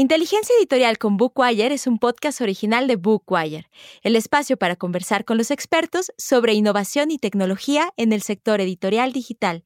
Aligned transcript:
Inteligencia 0.00 0.54
Editorial 0.58 0.96
con 0.96 1.18
Bookwire 1.18 1.74
es 1.74 1.86
un 1.86 1.98
podcast 1.98 2.40
original 2.40 2.86
de 2.86 2.96
Bookwire, 2.96 3.68
el 4.00 4.16
espacio 4.16 4.56
para 4.56 4.74
conversar 4.74 5.26
con 5.26 5.36
los 5.36 5.50
expertos 5.50 6.10
sobre 6.16 6.54
innovación 6.54 7.10
y 7.10 7.18
tecnología 7.18 7.92
en 7.98 8.14
el 8.14 8.22
sector 8.22 8.62
editorial 8.62 9.12
digital. 9.12 9.62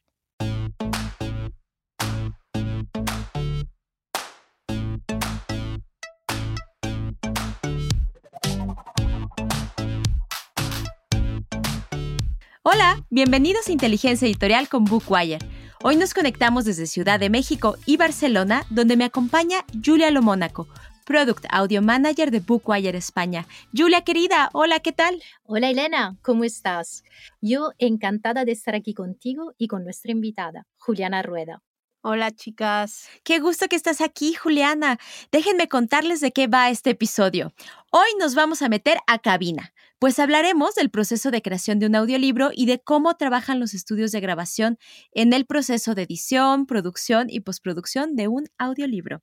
Hola, 12.64 13.07
bienvenidos 13.09 13.69
a 13.69 13.73
Inteligencia 13.73 14.27
Editorial 14.27 14.69
con 14.69 14.85
Bookwire 14.85 15.39
Hoy 15.87 15.96
nos 15.96 16.14
conectamos 16.14 16.64
desde 16.64 16.87
Ciudad 16.87 17.21
de 17.21 17.29
México 17.29 17.77
y 17.84 17.98
Barcelona, 17.98 18.64
donde 18.71 18.96
me 18.96 19.05
acompaña 19.05 19.66
Julia 19.84 20.11
Lomónaco, 20.11 20.66
Product 21.05 21.45
Audio 21.51 21.83
Manager 21.83 22.30
de 22.30 22.41
Bookwire 22.41 22.97
España. 22.97 23.47
Julia, 23.77 24.01
querida, 24.01 24.48
hola, 24.55 24.80
¿qué 24.80 24.92
tal? 24.92 25.23
Hola, 25.42 25.69
Elena, 25.69 26.16
¿cómo 26.23 26.45
estás? 26.45 27.05
Yo 27.42 27.73
encantada 27.77 28.47
de 28.47 28.52
estar 28.52 28.75
aquí 28.75 28.95
contigo 28.95 29.52
y 29.59 29.69
con 29.69 29.84
nuestra 29.84 30.11
invitada, 30.11 30.66
Juliana 30.78 31.23
Rueda. 31.23 31.62
Hola 32.01 32.30
chicas. 32.33 33.06
Qué 33.23 33.39
gusto 33.39 33.69
que 33.69 33.77
estás 33.77 34.01
aquí, 34.01 34.33
Juliana. 34.33 34.98
Déjenme 35.33 35.69
contarles 35.69 36.20
de 36.20 36.33
qué 36.33 36.47
va 36.47 36.70
este 36.70 36.91
episodio. 36.91 37.53
Hoy 37.91 38.09
nos 38.19 38.34
vamos 38.34 38.62
a 38.62 38.70
meter 38.70 38.97
a 39.06 39.19
cabina, 39.19 39.73
pues 40.04 40.18
hablaremos 40.18 40.74
del 40.74 40.90
proceso 40.90 41.30
de 41.30 41.40
creación 41.40 41.78
de 41.78 41.86
un 41.86 41.94
audiolibro 41.94 42.50
y 42.54 42.66
de 42.66 42.78
cómo 42.78 43.14
trabajan 43.14 43.58
los 43.58 43.72
estudios 43.72 44.12
de 44.12 44.20
grabación 44.20 44.77
en 45.12 45.32
el 45.32 45.46
proceso 45.46 45.94
de 45.94 46.02
edición, 46.02 46.66
producción 46.66 47.28
y 47.30 47.40
postproducción 47.40 48.14
de 48.14 48.28
un 48.28 48.44
audiolibro. 48.58 49.22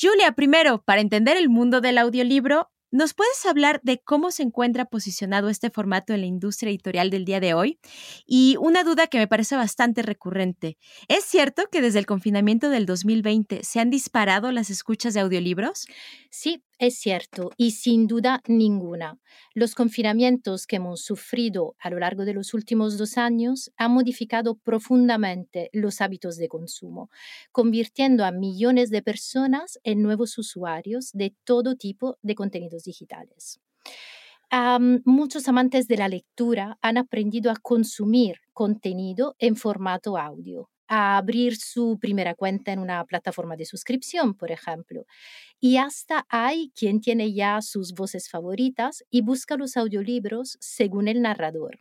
Julia, 0.00 0.30
primero, 0.30 0.80
para 0.84 1.00
entender 1.00 1.36
el 1.36 1.48
mundo 1.48 1.80
del 1.80 1.98
audiolibro, 1.98 2.70
¿Nos 2.94 3.14
puedes 3.14 3.46
hablar 3.46 3.80
de 3.82 4.02
cómo 4.04 4.30
se 4.30 4.42
encuentra 4.42 4.84
posicionado 4.84 5.48
este 5.48 5.70
formato 5.70 6.12
en 6.12 6.20
la 6.20 6.26
industria 6.26 6.68
editorial 6.68 7.08
del 7.08 7.24
día 7.24 7.40
de 7.40 7.54
hoy? 7.54 7.78
Y 8.26 8.56
una 8.60 8.84
duda 8.84 9.06
que 9.06 9.16
me 9.16 9.26
parece 9.26 9.56
bastante 9.56 10.02
recurrente. 10.02 10.76
¿Es 11.08 11.24
cierto 11.24 11.62
que 11.72 11.80
desde 11.80 12.00
el 12.00 12.04
confinamiento 12.04 12.68
del 12.68 12.84
2020 12.84 13.64
se 13.64 13.80
han 13.80 13.88
disparado 13.88 14.52
las 14.52 14.68
escuchas 14.68 15.14
de 15.14 15.20
audiolibros? 15.20 15.86
Sí, 16.30 16.62
es 16.82 16.98
cierto, 16.98 17.50
y 17.56 17.70
sin 17.70 18.08
duda 18.08 18.42
ninguna. 18.48 19.20
Los 19.54 19.76
confinamientos 19.76 20.66
que 20.66 20.76
hemos 20.76 21.02
sufrido 21.02 21.76
a 21.78 21.90
lo 21.90 22.00
largo 22.00 22.24
de 22.24 22.34
los 22.34 22.54
últimos 22.54 22.98
dos 22.98 23.18
años 23.18 23.70
han 23.76 23.92
modificado 23.92 24.56
profundamente 24.56 25.70
los 25.72 26.00
hábitos 26.00 26.38
de 26.38 26.48
consumo, 26.48 27.08
convirtiendo 27.52 28.24
a 28.24 28.32
millones 28.32 28.90
de 28.90 29.00
personas 29.00 29.78
en 29.84 30.02
nuevos 30.02 30.36
usuarios 30.38 31.12
de 31.12 31.36
todo 31.44 31.76
tipo 31.76 32.18
de 32.20 32.34
contenidos 32.34 32.82
digitales. 32.82 33.60
muchos 35.04 35.46
amantes 35.48 35.86
de 35.86 35.96
la 35.96 36.08
lectura 36.08 36.78
han 36.82 36.98
aprendido 36.98 37.52
a 37.52 37.56
consumir 37.62 38.38
contenido 38.52 39.36
en 39.38 39.54
formato 39.54 40.18
audio 40.18 40.71
a 40.94 41.16
abrir 41.16 41.56
su 41.56 41.98
primera 41.98 42.34
cuenta 42.34 42.70
en 42.70 42.78
una 42.78 43.02
plataforma 43.06 43.56
de 43.56 43.64
suscripción, 43.64 44.34
por 44.34 44.52
ejemplo. 44.52 45.06
Y 45.58 45.78
hasta 45.78 46.26
hay 46.28 46.70
quien 46.76 47.00
tiene 47.00 47.32
ya 47.32 47.62
sus 47.62 47.94
voces 47.94 48.28
favoritas 48.28 49.02
y 49.08 49.22
busca 49.22 49.56
los 49.56 49.78
audiolibros 49.78 50.58
según 50.60 51.08
el 51.08 51.22
narrador. 51.22 51.78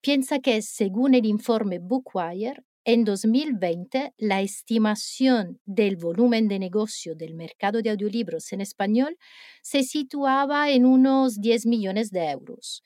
Piensa 0.00 0.38
que 0.38 0.62
según 0.62 1.16
el 1.16 1.26
informe 1.26 1.80
Bookwire, 1.80 2.62
en 2.84 3.04
2020 3.04 4.14
la 4.18 4.40
estimación 4.40 5.60
del 5.64 5.96
volumen 5.96 6.46
de 6.46 6.60
negocio 6.60 7.16
del 7.16 7.34
mercado 7.34 7.82
de 7.82 7.90
audiolibros 7.90 8.52
en 8.52 8.60
español 8.60 9.18
se 9.62 9.82
situaba 9.82 10.70
en 10.70 10.86
unos 10.86 11.40
10 11.40 11.66
millones 11.66 12.12
de 12.12 12.30
euros. 12.30 12.84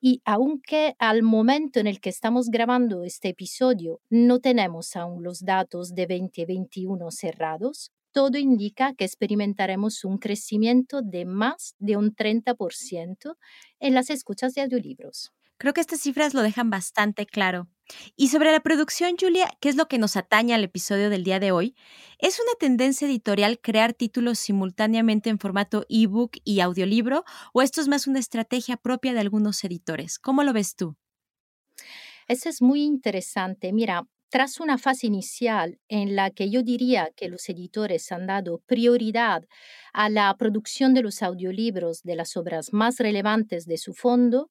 Y 0.00 0.22
aunque 0.24 0.94
al 0.98 1.22
momento 1.22 1.80
en 1.80 1.86
el 1.86 2.00
que 2.00 2.10
estamos 2.10 2.50
grabando 2.50 3.02
este 3.04 3.28
episodio 3.30 4.00
no 4.10 4.38
tenemos 4.40 4.94
aún 4.96 5.22
los 5.24 5.40
datos 5.40 5.94
de 5.94 6.06
2021 6.06 7.10
cerrados, 7.10 7.90
todo 8.12 8.38
indica 8.38 8.94
que 8.94 9.04
experimentaremos 9.04 10.04
un 10.04 10.18
crecimiento 10.18 11.02
de 11.02 11.24
más 11.24 11.74
de 11.78 11.96
un 11.96 12.14
30% 12.14 13.36
en 13.80 13.94
las 13.94 14.10
escuchas 14.10 14.54
de 14.54 14.62
audiolibros. 14.62 15.32
Creo 15.58 15.74
que 15.74 15.80
estas 15.80 16.00
cifras 16.00 16.34
lo 16.34 16.42
dejan 16.42 16.70
bastante 16.70 17.26
claro. 17.26 17.68
Y 18.16 18.28
sobre 18.28 18.52
la 18.52 18.60
producción, 18.60 19.16
Julia, 19.18 19.48
¿qué 19.60 19.68
es 19.68 19.76
lo 19.76 19.88
que 19.88 19.98
nos 19.98 20.16
atañe 20.16 20.54
al 20.54 20.62
episodio 20.62 21.10
del 21.10 21.24
día 21.24 21.40
de 21.40 21.52
hoy? 21.52 21.74
¿Es 22.18 22.38
una 22.38 22.52
tendencia 22.60 23.08
editorial 23.08 23.58
crear 23.60 23.92
títulos 23.92 24.38
simultáneamente 24.38 25.30
en 25.30 25.38
formato 25.38 25.84
ebook 25.88 26.36
y 26.44 26.60
audiolibro 26.60 27.24
o 27.52 27.62
esto 27.62 27.80
es 27.80 27.88
más 27.88 28.06
una 28.06 28.20
estrategia 28.20 28.76
propia 28.76 29.12
de 29.12 29.20
algunos 29.20 29.64
editores? 29.64 30.18
¿Cómo 30.18 30.44
lo 30.44 30.52
ves 30.52 30.76
tú? 30.76 30.96
Eso 32.28 32.48
es 32.48 32.62
muy 32.62 32.82
interesante. 32.82 33.72
Mira, 33.72 34.06
tras 34.28 34.60
una 34.60 34.76
fase 34.76 35.06
inicial 35.06 35.78
en 35.88 36.14
la 36.14 36.30
que 36.30 36.50
yo 36.50 36.62
diría 36.62 37.10
que 37.16 37.28
los 37.28 37.48
editores 37.48 38.12
han 38.12 38.26
dado 38.26 38.58
prioridad 38.66 39.44
a 39.94 40.10
la 40.10 40.36
producción 40.36 40.92
de 40.92 41.02
los 41.02 41.22
audiolibros 41.22 42.02
de 42.02 42.14
las 42.16 42.36
obras 42.36 42.72
más 42.72 42.98
relevantes 42.98 43.64
de 43.64 43.78
su 43.78 43.94
fondo, 43.94 44.50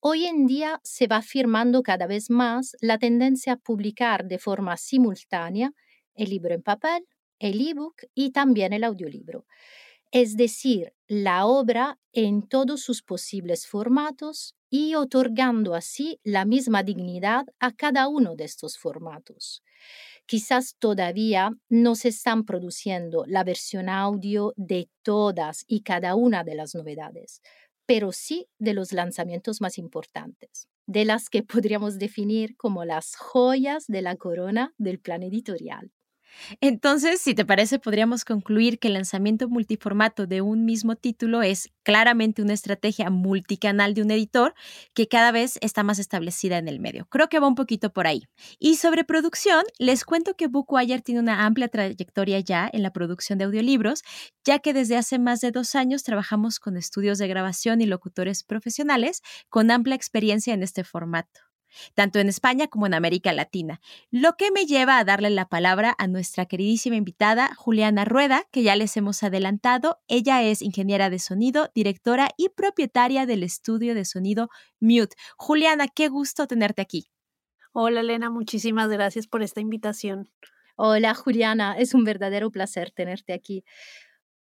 Hoy 0.00 0.26
en 0.26 0.46
día 0.46 0.80
se 0.84 1.08
va 1.08 1.16
afirmando 1.16 1.82
cada 1.82 2.06
vez 2.06 2.30
más 2.30 2.76
la 2.80 2.98
tendencia 2.98 3.54
a 3.54 3.56
publicar 3.56 4.26
de 4.26 4.38
forma 4.38 4.76
simultánea 4.76 5.72
el 6.14 6.30
libro 6.30 6.54
en 6.54 6.62
papel, 6.62 7.04
el 7.40 7.60
ebook 7.60 8.02
y 8.14 8.30
también 8.30 8.72
el 8.72 8.84
audiolibro. 8.84 9.44
Es 10.12 10.36
decir, 10.36 10.94
la 11.08 11.46
obra 11.46 11.98
en 12.12 12.46
todos 12.46 12.80
sus 12.80 13.02
posibles 13.02 13.66
formatos 13.66 14.54
y 14.70 14.94
otorgando 14.94 15.74
así 15.74 16.20
la 16.22 16.44
misma 16.44 16.84
dignidad 16.84 17.46
a 17.58 17.72
cada 17.72 18.06
uno 18.06 18.36
de 18.36 18.44
estos 18.44 18.78
formatos. 18.78 19.62
Quizás 20.26 20.76
todavía 20.78 21.52
no 21.68 21.94
se 21.94 22.08
están 22.08 22.44
produciendo 22.44 23.24
la 23.26 23.44
versión 23.44 23.88
audio 23.88 24.52
de 24.56 24.90
todas 25.02 25.64
y 25.66 25.82
cada 25.82 26.14
una 26.14 26.44
de 26.44 26.54
las 26.54 26.74
novedades, 26.74 27.42
pero 27.88 28.12
sí 28.12 28.48
de 28.58 28.74
los 28.74 28.92
lanzamientos 28.92 29.62
más 29.62 29.78
importantes, 29.78 30.68
de 30.86 31.06
las 31.06 31.30
que 31.30 31.42
podríamos 31.42 31.98
definir 31.98 32.54
como 32.58 32.84
las 32.84 33.16
joyas 33.16 33.86
de 33.88 34.02
la 34.02 34.16
corona 34.16 34.74
del 34.78 35.00
plan 35.00 35.24
editorial. 35.24 35.90
Entonces, 36.60 37.20
si 37.20 37.34
te 37.34 37.44
parece, 37.44 37.78
podríamos 37.78 38.24
concluir 38.24 38.78
que 38.78 38.88
el 38.88 38.94
lanzamiento 38.94 39.48
multiformato 39.48 40.26
de 40.26 40.40
un 40.40 40.64
mismo 40.64 40.96
título 40.96 41.42
es 41.42 41.70
claramente 41.82 42.42
una 42.42 42.52
estrategia 42.52 43.10
multicanal 43.10 43.94
de 43.94 44.02
un 44.02 44.10
editor 44.10 44.54
que 44.94 45.08
cada 45.08 45.32
vez 45.32 45.58
está 45.60 45.82
más 45.82 45.98
establecida 45.98 46.58
en 46.58 46.68
el 46.68 46.80
medio. 46.80 47.06
Creo 47.06 47.28
que 47.28 47.40
va 47.40 47.48
un 47.48 47.54
poquito 47.54 47.92
por 47.92 48.06
ahí. 48.06 48.24
Y 48.58 48.76
sobre 48.76 49.04
producción, 49.04 49.64
les 49.78 50.04
cuento 50.04 50.34
que 50.34 50.48
Bookwire 50.48 51.02
tiene 51.02 51.20
una 51.20 51.46
amplia 51.46 51.68
trayectoria 51.68 52.40
ya 52.40 52.68
en 52.72 52.82
la 52.82 52.92
producción 52.92 53.38
de 53.38 53.44
audiolibros, 53.44 54.02
ya 54.44 54.58
que 54.58 54.72
desde 54.72 54.96
hace 54.96 55.18
más 55.18 55.40
de 55.40 55.50
dos 55.50 55.74
años 55.74 56.02
trabajamos 56.02 56.60
con 56.60 56.76
estudios 56.76 57.18
de 57.18 57.28
grabación 57.28 57.80
y 57.80 57.86
locutores 57.86 58.44
profesionales 58.44 59.22
con 59.48 59.70
amplia 59.70 59.96
experiencia 59.96 60.54
en 60.54 60.62
este 60.62 60.84
formato 60.84 61.47
tanto 61.94 62.18
en 62.18 62.28
España 62.28 62.66
como 62.68 62.86
en 62.86 62.94
América 62.94 63.32
Latina. 63.32 63.80
Lo 64.10 64.34
que 64.36 64.50
me 64.50 64.66
lleva 64.66 64.98
a 64.98 65.04
darle 65.04 65.30
la 65.30 65.48
palabra 65.48 65.94
a 65.98 66.06
nuestra 66.06 66.46
queridísima 66.46 66.96
invitada, 66.96 67.54
Juliana 67.56 68.04
Rueda, 68.04 68.44
que 68.50 68.62
ya 68.62 68.76
les 68.76 68.96
hemos 68.96 69.22
adelantado. 69.22 70.00
Ella 70.08 70.42
es 70.42 70.62
ingeniera 70.62 71.10
de 71.10 71.18
sonido, 71.18 71.70
directora 71.74 72.30
y 72.36 72.48
propietaria 72.50 73.26
del 73.26 73.42
estudio 73.42 73.94
de 73.94 74.04
sonido 74.04 74.48
Mute. 74.80 75.16
Juliana, 75.36 75.88
qué 75.88 76.08
gusto 76.08 76.46
tenerte 76.46 76.82
aquí. 76.82 77.10
Hola 77.72 78.00
Elena, 78.00 78.30
muchísimas 78.30 78.88
gracias 78.88 79.26
por 79.26 79.42
esta 79.42 79.60
invitación. 79.60 80.28
Hola 80.76 81.14
Juliana, 81.14 81.76
es 81.76 81.92
un 81.94 82.04
verdadero 82.04 82.50
placer 82.50 82.90
tenerte 82.90 83.32
aquí 83.32 83.64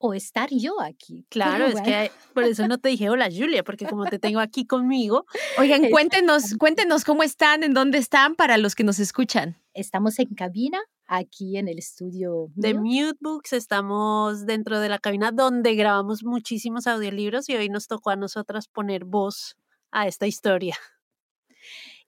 o 0.06 0.12
estar 0.12 0.50
yo 0.50 0.82
aquí. 0.82 1.24
Claro, 1.30 1.64
es 1.64 1.80
que 1.80 2.10
por 2.34 2.44
eso 2.44 2.68
no 2.68 2.76
te 2.76 2.90
dije 2.90 3.08
hola 3.08 3.30
Julia, 3.34 3.64
porque 3.64 3.86
como 3.86 4.04
te 4.04 4.18
tengo 4.18 4.38
aquí 4.38 4.66
conmigo. 4.66 5.24
Oigan, 5.58 5.88
cuéntenos, 5.88 6.56
cuéntenos 6.58 7.04
cómo 7.04 7.22
están, 7.22 7.62
en 7.62 7.72
dónde 7.72 7.96
están 7.96 8.34
para 8.34 8.58
los 8.58 8.74
que 8.74 8.84
nos 8.84 8.98
escuchan. 8.98 9.56
Estamos 9.72 10.18
en 10.18 10.34
cabina, 10.34 10.78
aquí 11.06 11.56
en 11.56 11.68
el 11.68 11.78
estudio 11.78 12.50
de 12.54 12.74
Mute 12.74 13.16
Books. 13.18 13.54
Estamos 13.54 14.44
dentro 14.44 14.78
de 14.78 14.90
la 14.90 14.98
cabina 14.98 15.32
donde 15.32 15.74
grabamos 15.74 16.22
muchísimos 16.22 16.86
audiolibros 16.86 17.48
y 17.48 17.56
hoy 17.56 17.70
nos 17.70 17.86
tocó 17.86 18.10
a 18.10 18.16
nosotras 18.16 18.68
poner 18.68 19.06
voz 19.06 19.56
a 19.90 20.06
esta 20.06 20.26
historia. 20.26 20.76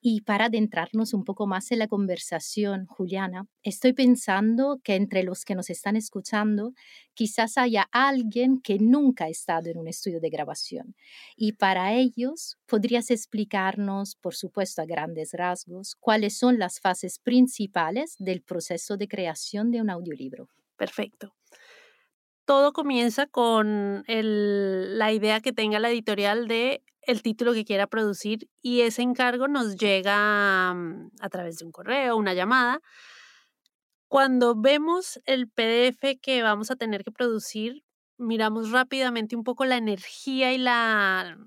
Y 0.01 0.21
para 0.21 0.47
adentrarnos 0.47 1.15
un 1.15 1.25
poco 1.25 1.47
más 1.47 1.73
en 1.73 1.81
la 1.81 1.89
conversación, 1.89 2.87
Juliana, 2.87 3.47
estoy 3.63 3.93
pensando 3.93 4.79
que 4.85 4.95
entre 4.95 5.23
los 5.25 5.45
que 5.45 5.55
nos 5.55 5.69
están 5.71 5.97
escuchando, 5.97 6.75
quizás 7.15 7.59
haya 7.59 7.89
alguien 7.91 8.61
que 8.61 8.79
nunca 8.79 9.25
ha 9.25 9.29
estado 9.29 9.71
en 9.71 9.79
un 9.79 9.89
estudio 9.89 10.21
de 10.21 10.31
grabación. 10.31 10.95
Y 11.37 11.53
para 11.53 11.95
ellos, 11.95 12.57
¿podrías 12.67 13.11
explicarnos, 13.11 14.17
por 14.17 14.35
supuesto 14.35 14.83
a 14.83 14.87
grandes 14.87 15.33
rasgos, 15.33 15.97
cuáles 15.99 16.37
son 16.39 16.59
las 16.59 16.79
fases 16.81 17.19
principales 17.19 18.17
del 18.19 18.43
proceso 18.43 18.97
de 18.97 19.09
creación 19.09 19.71
de 19.71 19.81
un 19.81 19.91
audiolibro? 19.91 20.49
Perfecto. 20.77 21.35
todo 22.45 22.73
comienza 22.73 23.27
con 23.27 24.05
la 24.07 25.13
idea 25.13 25.41
que 25.41 25.53
tenga 25.53 25.81
la 25.81 25.91
editorial 25.91 26.47
de 26.49 26.83
el 27.07 27.23
título 27.23 27.55
que 27.55 27.65
quiera 27.65 27.87
producir 27.87 28.49
y 28.61 28.83
ese 28.83 29.03
encargo 29.03 29.49
nos 29.49 29.77
llega 29.77 30.75
mm, 30.75 31.11
a 31.21 31.29
través 31.29 31.59
de 31.59 31.65
un 31.65 31.73
correo, 31.73 32.17
una 32.17 32.35
llamada. 32.35 32.81
Cuando 34.09 34.55
vemos 34.55 35.21
el 35.25 35.49
PDF 35.49 36.21
que 36.21 36.43
vamos 36.43 36.71
a 36.71 36.77
tener 36.77 37.05
que 37.05 37.13
producir, 37.13 37.85
miramos 38.19 38.71
rápidamente 38.71 39.37
un 39.37 39.45
poco 39.45 39.65
la 39.65 39.77
energía 39.77 40.53
y 40.53 40.59
la, 40.59 41.39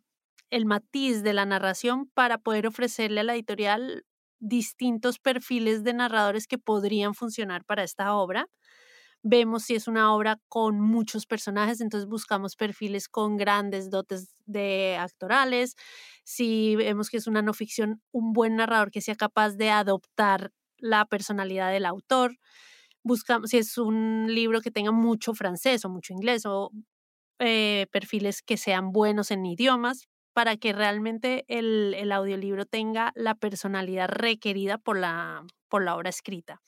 el 0.50 0.65
matiz 0.65 1.23
de 1.23 1.33
la 1.33 1.45
narración 1.45 2.09
para 2.13 2.38
poder 2.38 2.67
ofrecerle 2.67 3.21
a 3.21 3.23
la 3.23 3.35
editorial 3.35 4.06
distintos 4.39 5.19
perfiles 5.19 5.83
de 5.83 5.94
narradores 5.94 6.47
que 6.47 6.57
podrían 6.57 7.13
funcionar 7.13 7.65
para 7.65 7.83
esta 7.83 8.13
obra. 8.13 8.47
Vemos 9.21 9.63
si 9.63 9.75
es 9.75 9.88
una 9.88 10.13
obra 10.13 10.39
con 10.48 10.80
muchos 10.80 11.25
personajes, 11.25 11.81
entonces 11.81 12.07
buscamos 12.07 12.56
perfiles 12.56 13.10
con 13.10 13.36
grandes 13.36 13.89
dotes 13.89 14.36
de 14.45 14.98
actorales. 14.98 15.75
Si 16.24 16.75
vemos 16.77 17.10
que 17.10 17.18
es 17.18 17.27
una 17.27 17.42
no 17.42 17.54
ficción, 17.54 18.01
un 18.12 18.31
buen 18.31 18.56
narrador 18.56 18.92
que 18.92 19.01
sea 19.01 19.16
capaz 19.16 19.56
de 19.57 19.71
adoptar 19.71 20.51
la 20.77 21.06
personalidad 21.06 21.71
del 21.71 21.86
autor. 21.86 22.38
Buscamos 23.04 23.50
si 23.50 23.57
es 23.57 23.77
un 23.77 24.27
libro 24.33 24.62
que 24.62 24.71
tenga 24.71 24.92
mucho 24.92 25.33
francés 25.33 25.83
o 25.83 25.89
mucho 25.89 26.13
inglés 26.13 26.45
o 26.45 26.71
eh, 27.39 27.88
perfiles 27.92 28.42
que 28.42 28.57
sean 28.57 28.92
buenos 28.92 29.31
en 29.31 29.45
idiomas 29.45 30.07
para 30.33 30.57
que 30.57 30.74
realmente 30.74 31.45
el, 31.48 31.94
el, 31.98 32.12
audiolibro 32.12 32.66
tenga 32.66 33.12
la 33.16 33.36
personalidad 33.36 34.07
requerida 34.10 34.77
por 34.77 34.98
la, 34.98 35.45
por 35.69 35.83
la 35.83 35.95
obra 35.95 36.10
escrita. 36.10 36.62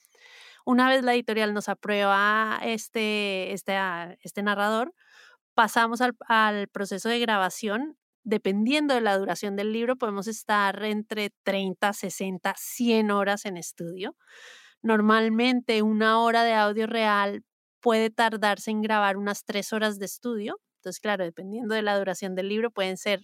Una 0.64 0.88
vez 0.88 1.02
la 1.02 1.14
editorial 1.14 1.54
nos 1.54 1.68
aprueba 1.68 2.60
este, 2.62 3.52
este, 3.52 3.76
ah, 3.76 4.16
este 4.22 4.42
narrador, 4.42 4.94
pasamos 5.54 6.00
al, 6.00 6.16
al 6.28 6.68
proceso 6.68 7.08
de 7.08 7.20
grabación. 7.20 7.96
Dependiendo 8.24 8.94
de 8.94 9.00
la 9.00 9.18
duración 9.18 9.56
del 9.56 9.72
libro, 9.72 9.96
podemos 9.96 10.28
estar 10.28 10.84
entre 10.84 11.30
30, 11.44 11.92
60, 11.92 12.54
100 12.56 13.10
horas 13.10 13.46
en 13.46 13.56
estudio. 13.56 14.16
Normalmente 14.82 15.82
una 15.82 16.20
hora 16.20 16.44
de 16.44 16.54
audio 16.54 16.86
real 16.86 17.44
puede 17.80 18.10
tardarse 18.10 18.70
en 18.70 18.82
grabar 18.82 19.16
unas 19.16 19.44
tres 19.44 19.72
horas 19.72 19.98
de 19.98 20.06
estudio. 20.06 20.60
Entonces, 20.80 21.00
claro, 21.00 21.24
dependiendo 21.24 21.74
de 21.74 21.82
la 21.82 21.98
duración 21.98 22.34
del 22.34 22.48
libro, 22.48 22.70
pueden 22.70 22.96
ser 22.96 23.22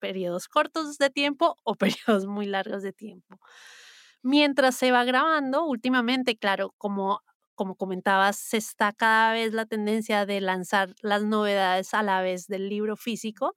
periodos 0.00 0.48
cortos 0.48 0.98
de 0.98 1.10
tiempo 1.10 1.56
o 1.64 1.74
periodos 2.20 2.26
muy 2.26 2.46
largos 2.46 2.82
de 2.82 2.92
tiempo. 2.92 3.38
Mientras 4.26 4.74
se 4.74 4.90
va 4.90 5.04
grabando, 5.04 5.64
últimamente, 5.64 6.36
claro, 6.36 6.74
como, 6.78 7.22
como 7.54 7.76
comentabas, 7.76 8.36
se 8.36 8.56
está 8.56 8.92
cada 8.92 9.32
vez 9.32 9.52
la 9.52 9.66
tendencia 9.66 10.26
de 10.26 10.40
lanzar 10.40 10.96
las 11.00 11.22
novedades 11.22 11.94
a 11.94 12.02
la 12.02 12.20
vez 12.22 12.48
del 12.48 12.68
libro 12.68 12.96
físico. 12.96 13.54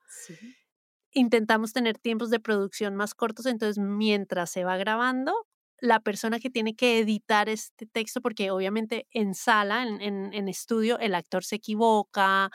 Intentamos 1.12 1.74
tener 1.74 1.98
tiempos 1.98 2.30
de 2.30 2.39
producción 2.39 2.95
más 2.95 3.16
cortos, 3.16 3.48
entonces 3.48 3.83
mientras 3.83 4.51
se 4.51 4.63
va 4.63 4.77
grabando, 4.77 5.33
la 5.81 6.01
persona 6.01 6.39
que 6.39 6.51
tiene 6.51 6.75
que 6.75 7.00
editar 7.00 7.50
este 7.50 7.88
texto, 7.88 8.21
porque 8.21 8.51
obviamente 8.51 9.07
en 9.10 9.33
sala, 9.33 9.81
en, 9.81 10.31
en, 10.36 10.48
estudio, 10.50 11.00
el 11.00 11.16
actor 11.16 11.44
se 11.44 11.56
equivoca, 11.56 12.51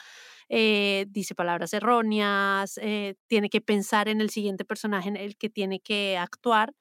eh, 0.48 1.06
dice 1.08 1.34
palabras 1.34 1.72
erróneas, 1.72 2.78
eh, 2.80 3.16
tiene 3.26 3.48
que 3.50 3.60
pensar 3.60 4.06
en 4.08 4.20
el 4.20 4.30
siguiente 4.30 4.64
personaje 4.64 5.08
en 5.08 5.16
el 5.16 5.36
que 5.36 5.50
tiene 5.50 5.80
que 5.80 6.16
actuar. 6.16 6.74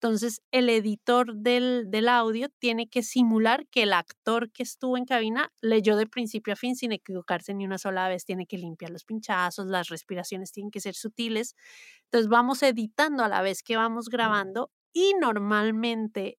Entonces, 0.00 0.42
el 0.50 0.68
editor 0.68 1.34
del, 1.36 1.90
del, 1.90 2.08
audio 2.08 2.48
tiene 2.58 2.86
que 2.88 3.02
simular 3.02 3.66
que 3.68 3.82
el 3.82 3.94
actor 3.94 4.52
que 4.52 4.62
estuvo 4.62 4.98
en 4.98 5.06
cabina 5.06 5.50
leyó 5.62 5.96
de 5.96 6.06
principio 6.06 6.52
a 6.52 6.56
fin 6.56 6.76
sin 6.76 6.92
equivocarse 6.92 7.54
ni 7.54 7.64
una 7.64 7.78
sola 7.78 8.06
vez. 8.08 8.26
Tiene 8.26 8.46
que 8.46 8.58
limpiar 8.58 8.90
los 8.90 9.04
pinchazos, 9.04 9.66
las 9.66 9.88
respiraciones 9.88 10.52
tienen 10.52 10.70
que 10.70 10.80
ser 10.80 10.94
sutiles. 10.94 11.54
Entonces, 12.04 12.28
vamos 12.28 12.62
editando 12.62 13.24
a 13.24 13.28
la 13.28 13.40
vez 13.40 13.62
que 13.62 13.76
vamos 13.76 14.10
grabando 14.10 14.70
y 14.92 15.14
normalmente 15.20 16.38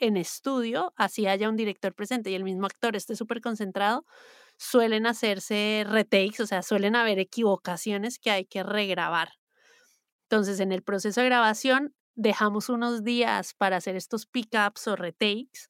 en 0.00 0.16
estudio, 0.16 0.92
así 0.96 1.26
haya 1.26 1.48
un 1.48 1.56
director 1.56 1.94
presente 1.94 2.30
y 2.30 2.34
el 2.34 2.44
mismo 2.44 2.66
actor 2.66 2.96
esté 2.96 3.16
súper 3.16 3.40
concentrado, 3.40 4.04
suelen 4.56 5.06
hacerse 5.06 5.84
retakes, 5.88 6.42
o 6.42 6.46
sea, 6.46 6.62
suelen 6.62 6.96
haber 6.96 7.18
equivocaciones 7.18 8.18
que 8.18 8.30
hay 8.30 8.44
que 8.44 8.62
regrabar. 8.62 9.30
Entonces, 10.24 10.60
en 10.60 10.72
el 10.72 10.82
proceso 10.82 11.20
de 11.20 11.26
grabación, 11.26 11.94
dejamos 12.18 12.68
unos 12.68 13.04
días 13.04 13.54
para 13.54 13.76
hacer 13.76 13.94
estos 13.94 14.26
pickups 14.26 14.88
o 14.88 14.96
retakes 14.96 15.68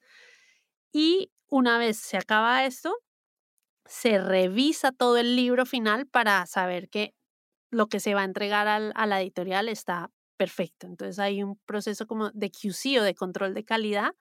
y 0.92 1.30
una 1.48 1.78
vez 1.78 1.98
se 1.98 2.16
acaba 2.16 2.64
esto, 2.64 2.96
se 3.84 4.18
revisa 4.18 4.90
todo 4.90 5.18
el 5.18 5.36
libro 5.36 5.66
final 5.66 6.06
para 6.06 6.44
saber 6.46 6.88
que 6.88 7.14
lo 7.70 7.88
que 7.88 8.00
se 8.00 8.14
va 8.14 8.22
a 8.22 8.24
entregar 8.24 8.66
a 8.66 9.06
la 9.06 9.20
editorial 9.20 9.68
está 9.68 10.10
perfecto. 10.38 10.86
Entonces 10.86 11.18
hay 11.18 11.42
un 11.42 11.56
proceso 11.66 12.06
como 12.06 12.30
de 12.30 12.50
QC 12.50 12.98
o 12.98 13.02
de 13.02 13.14
control 13.14 13.52
de 13.52 13.64
calidad 13.64 14.14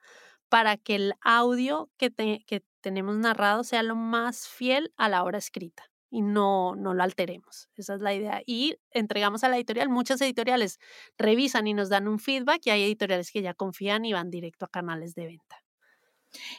para 0.50 0.76
que 0.76 0.96
el 0.96 1.14
audio 1.22 1.90
que, 1.96 2.10
que 2.46 2.62
tenemos 2.82 3.16
narrado 3.16 3.64
sea 3.64 3.82
lo 3.82 3.96
más 3.96 4.48
fiel 4.48 4.92
a 4.98 5.08
la 5.08 5.24
obra 5.24 5.38
escrita 5.38 5.90
y 6.10 6.22
no, 6.22 6.74
no 6.76 6.94
lo 6.94 7.02
alteremos. 7.02 7.68
Esa 7.76 7.94
es 7.94 8.00
la 8.00 8.14
idea. 8.14 8.42
Y 8.46 8.76
entregamos 8.90 9.44
a 9.44 9.48
la 9.48 9.56
editorial. 9.56 9.88
Muchas 9.88 10.20
editoriales 10.20 10.78
revisan 11.16 11.66
y 11.66 11.74
nos 11.74 11.88
dan 11.88 12.08
un 12.08 12.18
feedback 12.18 12.66
y 12.66 12.70
hay 12.70 12.82
editoriales 12.84 13.30
que 13.30 13.42
ya 13.42 13.54
confían 13.54 14.04
y 14.04 14.12
van 14.12 14.30
directo 14.30 14.64
a 14.64 14.68
canales 14.68 15.14
de 15.14 15.26
venta. 15.26 15.56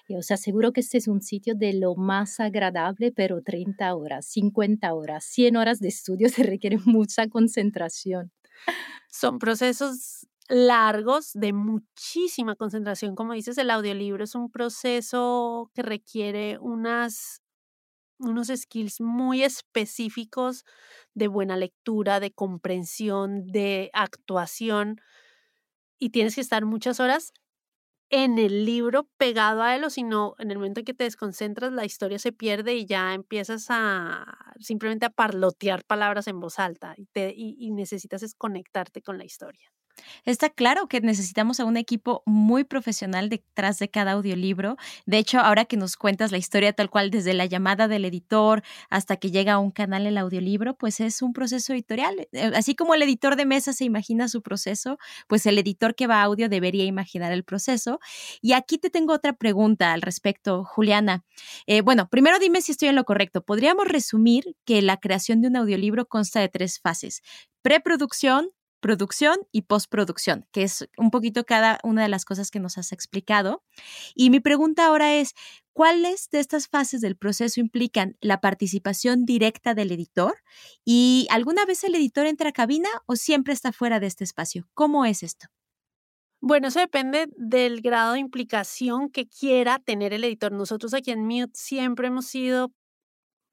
Y 0.08 0.16
os 0.16 0.32
aseguro 0.32 0.72
que 0.72 0.82
este 0.82 0.98
es 0.98 1.08
un 1.08 1.22
sitio 1.22 1.54
de 1.56 1.74
lo 1.74 1.96
más 1.96 2.40
agradable, 2.40 3.12
pero 3.12 3.42
30 3.42 3.94
horas, 3.96 4.26
50 4.28 4.94
horas, 4.94 5.26
100 5.26 5.58
horas 5.58 5.80
de 5.80 5.90
estudio 5.90 6.30
se 6.30 6.44
requiere 6.44 6.78
mucha 6.86 7.28
concentración. 7.28 8.32
Son 9.10 9.40
procesos 9.40 10.28
largos 10.50 11.32
de 11.34 11.54
muchísima 11.54 12.56
concentración. 12.56 13.16
Como 13.16 13.34
dices, 13.34 13.58
el 13.58 13.70
audiolibro 13.70 14.24
es 14.24 14.36
un 14.36 14.50
proceso 14.50 15.72
que 15.74 15.84
requiere 15.84 16.58
unas, 16.60 17.42
unos 18.20 18.48
skills 18.50 19.02
muy 19.02 19.44
específicos 19.44 20.66
de 21.14 21.28
buena 21.28 21.58
lectura, 21.58 22.20
de 22.20 22.32
comprensión, 22.32 23.48
de 23.52 23.90
actuación. 23.94 25.02
Y 26.00 26.10
tienes 26.12 26.36
que 26.36 26.42
estar 26.42 26.66
muchas 26.66 27.00
horas 27.00 27.34
en 28.12 28.40
el 28.40 28.66
libro 28.66 29.10
pegado 29.18 29.64
a 29.64 29.76
él 29.76 29.84
o 29.86 29.90
si 29.92 30.04
no, 30.04 30.36
en 30.40 30.52
el 30.52 30.58
momento 30.58 30.82
en 30.82 30.86
que 30.86 30.94
te 30.96 31.06
desconcentras, 31.06 31.74
la 31.74 31.86
historia 31.86 32.20
se 32.20 32.32
pierde 32.34 32.76
y 32.76 32.86
ya 32.88 33.14
empiezas 33.16 33.68
a 33.70 34.26
simplemente 34.60 35.06
a 35.08 35.12
parlotear 35.12 35.84
palabras 35.86 36.28
en 36.28 36.40
voz 36.40 36.60
alta 36.60 36.96
y, 36.98 37.08
y 37.60 37.72
necesitas 37.72 38.22
desconectarte 38.22 39.02
con 39.04 39.18
la 39.20 39.26
historia. 39.26 39.72
Está 40.26 40.50
claro 40.50 40.88
que 40.88 41.02
necesitamos 41.02 41.60
a 41.60 41.66
un 41.66 41.78
equipo 41.78 42.24
muy 42.26 42.64
profesional 42.64 43.30
detrás 43.30 43.80
de 43.80 43.90
cada 43.90 44.14
audiolibro. 44.14 44.78
De 45.06 45.18
hecho, 45.18 45.40
ahora 45.40 45.66
que 45.66 45.78
nos 45.78 45.96
cuentas 45.96 46.32
la 46.32 46.38
historia 46.38 46.74
tal 46.74 46.90
cual 46.90 47.12
desde 47.12 47.34
la 47.34 47.46
llamada 47.46 47.88
del 47.88 48.06
editor 48.06 48.64
hasta 48.90 49.18
que 49.18 49.32
llega 49.32 49.54
a 49.54 49.60
un 49.60 49.72
canal 49.72 50.06
el 50.06 50.18
audiolibro, 50.18 50.76
pues 50.76 51.00
es 51.00 51.22
un 51.22 51.34
proceso 51.34 51.74
editorial. 51.74 52.28
Eh, 52.32 52.52
así 52.56 52.76
como 52.76 52.94
el 52.94 53.02
editor 53.02 53.36
de 53.36 53.46
mesa 53.46 53.74
se 53.74 53.86
imagina 53.86 54.28
su 54.28 54.42
proceso, 54.42 54.98
pues 55.28 55.46
el 55.46 55.58
editor 55.58 55.96
que 55.96 56.08
va 56.08 56.22
a 56.22 56.24
audio 56.24 56.50
debería 56.50 56.86
imaginar 56.86 57.32
el 57.32 57.44
proceso. 57.44 58.00
Y 58.42 58.54
aquí 58.54 58.78
te 58.78 58.90
tengo 58.90 59.14
otra 59.14 59.34
pregunta 59.34 59.94
al 59.94 60.02
respecto, 60.02 60.64
Juliana. 60.64 61.24
Eh, 61.68 61.82
bueno, 61.82 62.10
primero 62.10 62.40
dime 62.40 62.62
si 62.62 62.72
estoy 62.72 62.90
en 62.90 62.96
lo 62.96 63.06
correcto. 63.06 63.42
Podríamos 63.44 63.88
resumir 63.88 64.56
que 64.66 64.82
la 64.82 64.98
creación 64.98 65.42
de 65.42 65.48
un 65.48 65.56
audiolibro 65.56 66.06
consta 66.08 66.40
de 66.40 66.50
tres 66.50 66.80
fases. 66.80 67.22
Preproducción, 67.62 68.50
producción 68.80 69.38
y 69.52 69.64
postproducción, 69.64 70.48
que 70.52 70.64
es 70.64 70.88
un 70.98 71.12
poquito 71.12 71.44
cada 71.46 71.80
una 71.84 72.04
de 72.04 72.10
las 72.10 72.26
cosas 72.26 72.52
que 72.52 72.60
nos 72.60 72.78
has 72.78 72.92
explicado. 72.92 73.64
Y 74.16 74.30
mi 74.30 74.40
pregunta 74.40 74.86
ahora 74.86 75.16
es, 75.16 75.34
¿cuáles 75.74 76.30
de 76.30 76.40
estas 76.40 76.68
fases 76.68 77.02
del 77.02 77.18
proceso 77.18 77.60
implican 77.60 78.18
la 78.22 78.42
participación 78.42 79.26
directa 79.26 79.74
del 79.74 79.92
editor? 79.92 80.36
¿Y 80.86 81.28
alguna 81.30 81.66
vez 81.66 81.84
el 81.84 81.96
editor 81.96 82.26
entra 82.26 82.50
a 82.50 82.54
cabina 82.54 82.90
o 83.06 83.16
siempre 83.16 83.54
está 83.54 83.72
fuera 83.72 84.00
de 84.00 84.08
este 84.08 84.24
espacio? 84.24 84.68
¿Cómo 84.74 85.06
es 85.06 85.24
esto? 85.24 85.48
Bueno, 86.42 86.70
eso 86.70 86.80
depende 86.80 87.28
del 87.36 87.82
grado 87.82 88.14
de 88.14 88.20
implicación 88.20 89.10
que 89.10 89.28
quiera 89.28 89.80
tener 89.80 90.14
el 90.14 90.24
editor. 90.24 90.54
Nosotros 90.54 90.94
aquí 90.94 91.12
en 91.12 91.26
Mute 91.26 91.52
siempre 91.54 92.08
hemos 92.08 92.28
sido 92.28 92.72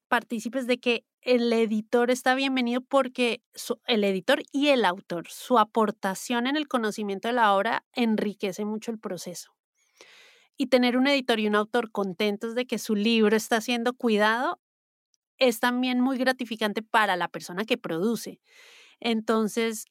partícipes 0.07 0.67
de 0.67 0.77
que 0.77 1.05
el 1.27 1.51
editor 1.51 2.09
está 2.09 2.35
bienvenido 2.35 2.79
porque 2.79 3.43
el 3.85 4.05
editor 4.05 4.43
y 4.53 4.69
el 4.69 4.85
autor, 4.85 5.27
su 5.27 5.59
aportación 5.59 6.47
en 6.47 6.55
el 6.55 6.69
conocimiento 6.69 7.27
de 7.27 7.33
la 7.33 7.53
obra 7.53 7.85
enriquece 7.91 8.63
mucho 8.63 8.91
el 8.91 8.99
proceso. 8.99 9.53
Y 10.55 10.67
tener 10.67 10.95
un 10.95 11.05
editor 11.05 11.41
y 11.41 11.47
un 11.47 11.55
autor 11.55 11.91
contentos 11.91 12.55
de 12.55 12.65
que 12.65 12.79
su 12.79 12.95
libro 12.95 13.35
está 13.35 13.59
siendo 13.59 13.91
cuidado 13.91 14.61
es 15.37 15.59
también 15.59 15.99
muy 15.99 16.17
gratificante 16.17 16.81
para 16.81 17.17
la 17.17 17.27
persona 17.27 17.65
que 17.65 17.77
produce. 17.77 18.39
Entonces, 19.01 19.85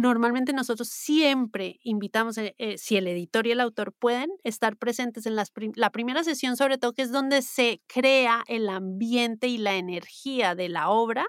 normalmente 0.00 0.52
nosotros 0.52 0.88
siempre 0.88 1.78
invitamos, 1.82 2.38
eh, 2.38 2.54
eh, 2.58 2.78
si 2.78 2.96
el 2.96 3.06
editor 3.06 3.46
y 3.46 3.52
el 3.52 3.60
autor 3.60 3.92
pueden, 3.92 4.30
estar 4.44 4.76
presentes 4.76 5.26
en 5.26 5.36
las 5.36 5.52
la 5.74 5.90
primera 5.90 6.24
sesión, 6.24 6.56
sobre 6.56 6.78
todo 6.78 6.94
que 6.94 7.02
es 7.02 7.12
donde 7.12 7.42
se 7.42 7.82
crea 7.86 8.42
el 8.48 8.68
ambiente 8.68 9.46
y 9.46 9.58
la 9.58 9.76
energía 9.76 10.54
de 10.54 10.68
la 10.68 10.88
obra, 10.88 11.26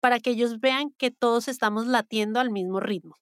para 0.00 0.18
que 0.18 0.30
ellos 0.30 0.58
vean 0.58 0.90
que 0.98 1.12
todos 1.12 1.46
estamos 1.46 1.86
latiendo 1.86 2.40
al 2.40 2.50
mismo 2.50 2.80
ritmo. 2.80 3.16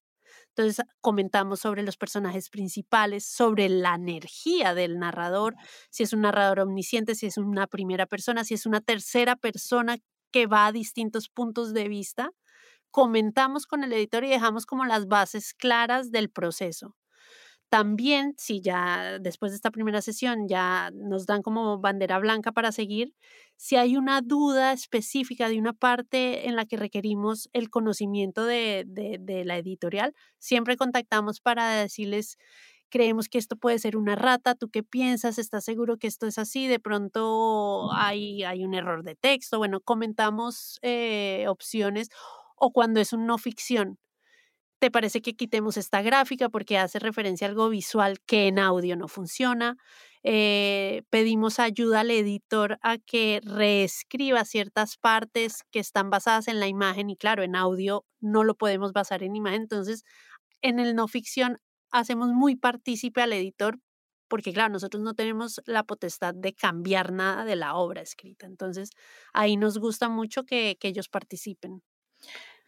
Entonces 0.49 0.83
comentamos 0.99 1.59
sobre 1.59 1.83
los 1.83 1.95
personajes 1.95 2.49
principales, 2.49 3.25
sobre 3.25 3.69
la 3.69 3.95
energía 3.95 4.73
del 4.73 4.97
narrador, 4.97 5.55
si 5.91 6.03
es 6.03 6.11
un 6.13 6.21
narrador 6.21 6.59
omnisciente, 6.61 7.15
si 7.15 7.27
es 7.27 7.37
una 7.37 7.67
primera 7.67 8.07
persona, 8.07 8.43
si 8.43 8.55
es 8.55 8.65
una 8.65 8.81
tercera 8.81 9.35
persona 9.35 9.97
que 10.31 10.47
va 10.47 10.65
a 10.65 10.71
distintos 10.71 11.29
puntos 11.29 11.73
de 11.73 11.87
vista 11.87 12.31
comentamos 12.91 13.65
con 13.65 13.83
el 13.83 13.93
editor 13.93 14.23
y 14.23 14.29
dejamos 14.29 14.65
como 14.65 14.85
las 14.85 15.07
bases 15.07 15.53
claras 15.53 16.11
del 16.11 16.29
proceso. 16.29 16.95
También, 17.71 18.33
si 18.37 18.59
ya 18.61 19.17
después 19.19 19.53
de 19.53 19.55
esta 19.55 19.71
primera 19.71 20.01
sesión 20.01 20.49
ya 20.49 20.91
nos 20.93 21.25
dan 21.25 21.41
como 21.41 21.79
bandera 21.79 22.19
blanca 22.19 22.51
para 22.51 22.73
seguir, 22.73 23.13
si 23.55 23.77
hay 23.77 23.95
una 23.95 24.19
duda 24.19 24.73
específica 24.73 25.47
de 25.47 25.57
una 25.57 25.71
parte 25.71 26.49
en 26.49 26.57
la 26.57 26.65
que 26.65 26.75
requerimos 26.75 27.49
el 27.53 27.69
conocimiento 27.69 28.43
de, 28.43 28.83
de, 28.85 29.45
la 29.45 29.57
editorial, 29.57 30.13
siempre 30.37 30.75
contactamos 30.75 31.39
para 31.39 31.69
decirles, 31.69 32.37
creemos 32.89 33.29
que 33.29 33.37
esto 33.37 33.55
puede 33.55 33.79
ser 33.79 33.95
una 33.95 34.17
rata, 34.17 34.55
¿tú 34.55 34.69
qué 34.69 34.83
piensas? 34.83 35.37
¿Estás 35.37 35.63
seguro 35.63 35.95
que 35.97 36.07
esto 36.07 36.27
es 36.27 36.37
así? 36.37 36.67
De 36.67 36.81
pronto 36.81 37.89
hay, 37.93 38.43
hay 38.43 38.65
un 38.65 38.73
error 38.73 39.03
de 39.03 39.15
texto. 39.15 39.59
Bueno, 39.59 39.79
comentamos 39.79 40.77
eh, 40.81 41.45
opciones 41.47 42.09
o 42.61 42.71
cuando 42.71 43.01
es 43.01 43.11
un 43.11 43.25
no 43.25 43.37
ficción. 43.39 43.97
¿Te 44.79 44.91
parece 44.91 45.21
que 45.21 45.35
quitemos 45.35 45.77
esta 45.77 46.01
gráfica 46.01 46.49
porque 46.49 46.77
hace 46.77 46.99
referencia 46.99 47.47
a 47.47 47.49
algo 47.49 47.69
visual 47.69 48.19
que 48.25 48.47
en 48.47 48.59
audio 48.59 48.95
no 48.95 49.07
funciona? 49.07 49.77
Eh, 50.23 51.03
pedimos 51.09 51.59
ayuda 51.59 52.01
al 52.01 52.11
editor 52.11 52.77
a 52.83 52.97
que 52.99 53.41
reescriba 53.43 54.45
ciertas 54.45 54.97
partes 54.97 55.63
que 55.71 55.79
están 55.79 56.11
basadas 56.11 56.47
en 56.47 56.59
la 56.59 56.67
imagen 56.67 57.09
y 57.09 57.17
claro, 57.17 57.43
en 57.43 57.55
audio 57.55 58.05
no 58.19 58.43
lo 58.43 58.55
podemos 58.55 58.93
basar 58.93 59.23
en 59.23 59.35
imagen. 59.35 59.63
Entonces, 59.63 60.03
en 60.61 60.79
el 60.79 60.95
no 60.95 61.07
ficción 61.07 61.59
hacemos 61.91 62.29
muy 62.29 62.55
partícipe 62.55 63.21
al 63.21 63.33
editor 63.33 63.79
porque 64.29 64.53
claro, 64.53 64.73
nosotros 64.73 65.03
no 65.03 65.15
tenemos 65.15 65.61
la 65.65 65.83
potestad 65.83 66.33
de 66.35 66.53
cambiar 66.53 67.11
nada 67.11 67.43
de 67.45 67.55
la 67.55 67.75
obra 67.75 68.01
escrita. 68.01 68.45
Entonces, 68.45 68.91
ahí 69.33 69.57
nos 69.57 69.77
gusta 69.79 70.09
mucho 70.09 70.43
que, 70.45 70.77
que 70.79 70.87
ellos 70.89 71.09
participen. 71.09 71.83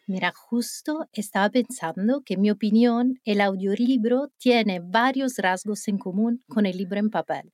Mira, 0.05 0.33
justo 0.36 1.07
estaba 1.13 1.50
pensando 1.50 2.22
que 2.25 2.33
en 2.33 2.41
mi 2.41 2.51
opinión 2.51 3.19
el 3.24 3.39
audiolibro 3.41 4.29
tiene 4.38 4.81
varios 4.81 5.38
rasgos 5.38 5.88
en 5.88 5.98
común 5.98 6.43
con 6.48 6.65
el 6.65 6.77
libro 6.77 7.00
en 7.00 7.10
papel 7.10 7.53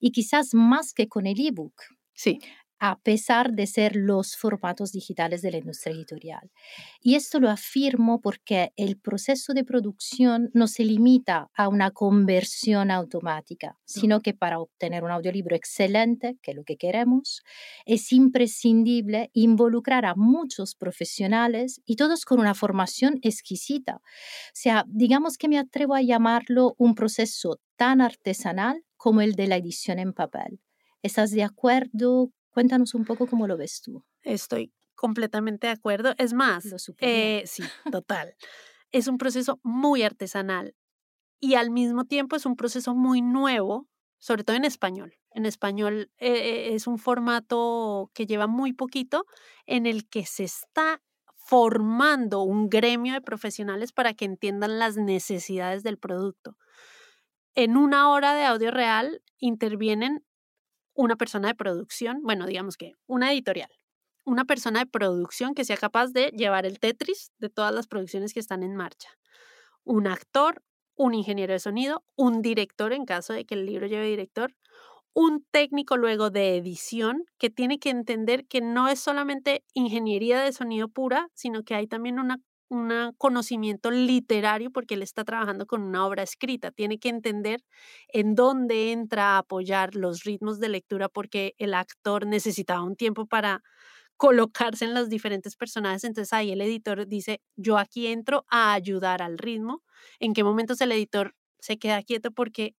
y 0.00 0.12
quizás 0.12 0.54
más 0.54 0.92
que 0.92 1.08
con 1.08 1.26
el 1.26 1.40
ebook. 1.40 1.74
Sí 2.14 2.38
a 2.78 2.98
pesar 3.00 3.52
de 3.52 3.66
ser 3.66 3.96
los 3.96 4.36
formatos 4.36 4.92
digitales 4.92 5.42
de 5.42 5.50
la 5.50 5.58
industria 5.58 5.94
editorial. 5.94 6.50
Y 7.00 7.14
esto 7.14 7.40
lo 7.40 7.50
afirmo 7.50 8.20
porque 8.20 8.72
el 8.76 8.98
proceso 8.98 9.54
de 9.54 9.64
producción 9.64 10.50
no 10.52 10.66
se 10.66 10.84
limita 10.84 11.50
a 11.54 11.68
una 11.68 11.90
conversión 11.90 12.90
automática, 12.90 13.78
sino 13.84 14.20
que 14.20 14.34
para 14.34 14.58
obtener 14.58 15.04
un 15.04 15.10
audiolibro 15.10 15.56
excelente, 15.56 16.36
que 16.42 16.50
es 16.50 16.56
lo 16.56 16.64
que 16.64 16.76
queremos, 16.76 17.42
es 17.86 18.12
imprescindible 18.12 19.30
involucrar 19.32 20.04
a 20.04 20.14
muchos 20.14 20.74
profesionales 20.74 21.80
y 21.86 21.96
todos 21.96 22.24
con 22.24 22.40
una 22.40 22.54
formación 22.54 23.18
exquisita. 23.22 23.96
O 23.96 24.52
sea, 24.52 24.84
digamos 24.88 25.38
que 25.38 25.48
me 25.48 25.58
atrevo 25.58 25.94
a 25.94 26.02
llamarlo 26.02 26.74
un 26.78 26.94
proceso 26.94 27.60
tan 27.76 28.00
artesanal 28.00 28.84
como 28.96 29.20
el 29.20 29.34
de 29.34 29.46
la 29.46 29.56
edición 29.56 29.98
en 29.98 30.12
papel. 30.12 30.60
¿Estás 31.02 31.30
de 31.30 31.44
acuerdo 31.44 32.32
Cuéntanos 32.56 32.94
un 32.94 33.04
poco 33.04 33.26
cómo 33.26 33.46
lo 33.46 33.58
ves 33.58 33.82
tú. 33.82 34.02
Estoy 34.22 34.72
completamente 34.94 35.66
de 35.66 35.74
acuerdo. 35.74 36.14
Es 36.16 36.32
más, 36.32 36.64
eh, 37.00 37.42
sí, 37.44 37.62
total. 37.92 38.34
es 38.92 39.08
un 39.08 39.18
proceso 39.18 39.60
muy 39.62 40.02
artesanal 40.02 40.74
y 41.38 41.56
al 41.56 41.70
mismo 41.70 42.06
tiempo 42.06 42.34
es 42.34 42.46
un 42.46 42.56
proceso 42.56 42.94
muy 42.94 43.20
nuevo, 43.20 43.86
sobre 44.16 44.42
todo 44.42 44.56
en 44.56 44.64
español. 44.64 45.12
En 45.32 45.44
español 45.44 46.10
eh, 46.16 46.70
es 46.72 46.86
un 46.86 46.96
formato 46.96 48.10
que 48.14 48.24
lleva 48.24 48.46
muy 48.46 48.72
poquito 48.72 49.26
en 49.66 49.84
el 49.84 50.08
que 50.08 50.24
se 50.24 50.44
está 50.44 51.02
formando 51.34 52.40
un 52.40 52.70
gremio 52.70 53.12
de 53.12 53.20
profesionales 53.20 53.92
para 53.92 54.14
que 54.14 54.24
entiendan 54.24 54.78
las 54.78 54.96
necesidades 54.96 55.82
del 55.82 55.98
producto. 55.98 56.56
En 57.54 57.76
una 57.76 58.08
hora 58.08 58.34
de 58.34 58.46
audio 58.46 58.70
real 58.70 59.22
intervienen 59.40 60.25
una 60.96 61.16
persona 61.16 61.48
de 61.48 61.54
producción, 61.54 62.20
bueno, 62.22 62.46
digamos 62.46 62.76
que 62.76 62.92
una 63.06 63.32
editorial, 63.32 63.70
una 64.24 64.44
persona 64.44 64.80
de 64.80 64.86
producción 64.86 65.54
que 65.54 65.64
sea 65.64 65.76
capaz 65.76 66.08
de 66.08 66.32
llevar 66.36 66.66
el 66.66 66.80
Tetris 66.80 67.30
de 67.38 67.48
todas 67.48 67.72
las 67.72 67.86
producciones 67.86 68.32
que 68.32 68.40
están 68.40 68.62
en 68.62 68.74
marcha, 68.74 69.10
un 69.84 70.06
actor, 70.06 70.62
un 70.96 71.14
ingeniero 71.14 71.52
de 71.52 71.60
sonido, 71.60 72.02
un 72.16 72.42
director 72.42 72.92
en 72.92 73.04
caso 73.04 73.32
de 73.34 73.44
que 73.44 73.54
el 73.54 73.66
libro 73.66 73.86
lleve 73.86 74.06
director, 74.06 74.54
un 75.14 75.46
técnico 75.50 75.96
luego 75.96 76.30
de 76.30 76.56
edición 76.56 77.24
que 77.38 77.50
tiene 77.50 77.78
que 77.78 77.90
entender 77.90 78.46
que 78.46 78.60
no 78.60 78.88
es 78.88 79.00
solamente 79.00 79.64
ingeniería 79.72 80.40
de 80.40 80.52
sonido 80.52 80.88
pura, 80.88 81.28
sino 81.34 81.62
que 81.62 81.74
hay 81.74 81.86
también 81.86 82.18
una 82.18 82.38
un 82.68 83.14
conocimiento 83.18 83.90
literario 83.90 84.70
porque 84.70 84.94
él 84.94 85.02
está 85.02 85.24
trabajando 85.24 85.66
con 85.66 85.82
una 85.82 86.06
obra 86.06 86.22
escrita. 86.22 86.70
Tiene 86.70 86.98
que 86.98 87.08
entender 87.08 87.62
en 88.08 88.34
dónde 88.34 88.92
entra 88.92 89.36
a 89.36 89.38
apoyar 89.38 89.94
los 89.94 90.24
ritmos 90.24 90.58
de 90.58 90.68
lectura 90.68 91.08
porque 91.08 91.54
el 91.58 91.74
actor 91.74 92.26
necesitaba 92.26 92.82
un 92.82 92.96
tiempo 92.96 93.26
para 93.26 93.62
colocarse 94.16 94.84
en 94.84 94.94
los 94.94 95.08
diferentes 95.08 95.56
personajes. 95.56 96.04
Entonces 96.04 96.32
ahí 96.32 96.50
el 96.50 96.60
editor 96.60 97.06
dice, 97.06 97.40
yo 97.56 97.78
aquí 97.78 98.06
entro 98.06 98.46
a 98.48 98.72
ayudar 98.72 99.22
al 99.22 99.38
ritmo. 99.38 99.82
¿En 100.18 100.32
qué 100.32 100.44
momentos 100.44 100.80
el 100.80 100.92
editor 100.92 101.34
se 101.60 101.78
queda 101.78 102.02
quieto 102.02 102.30
porque 102.32 102.74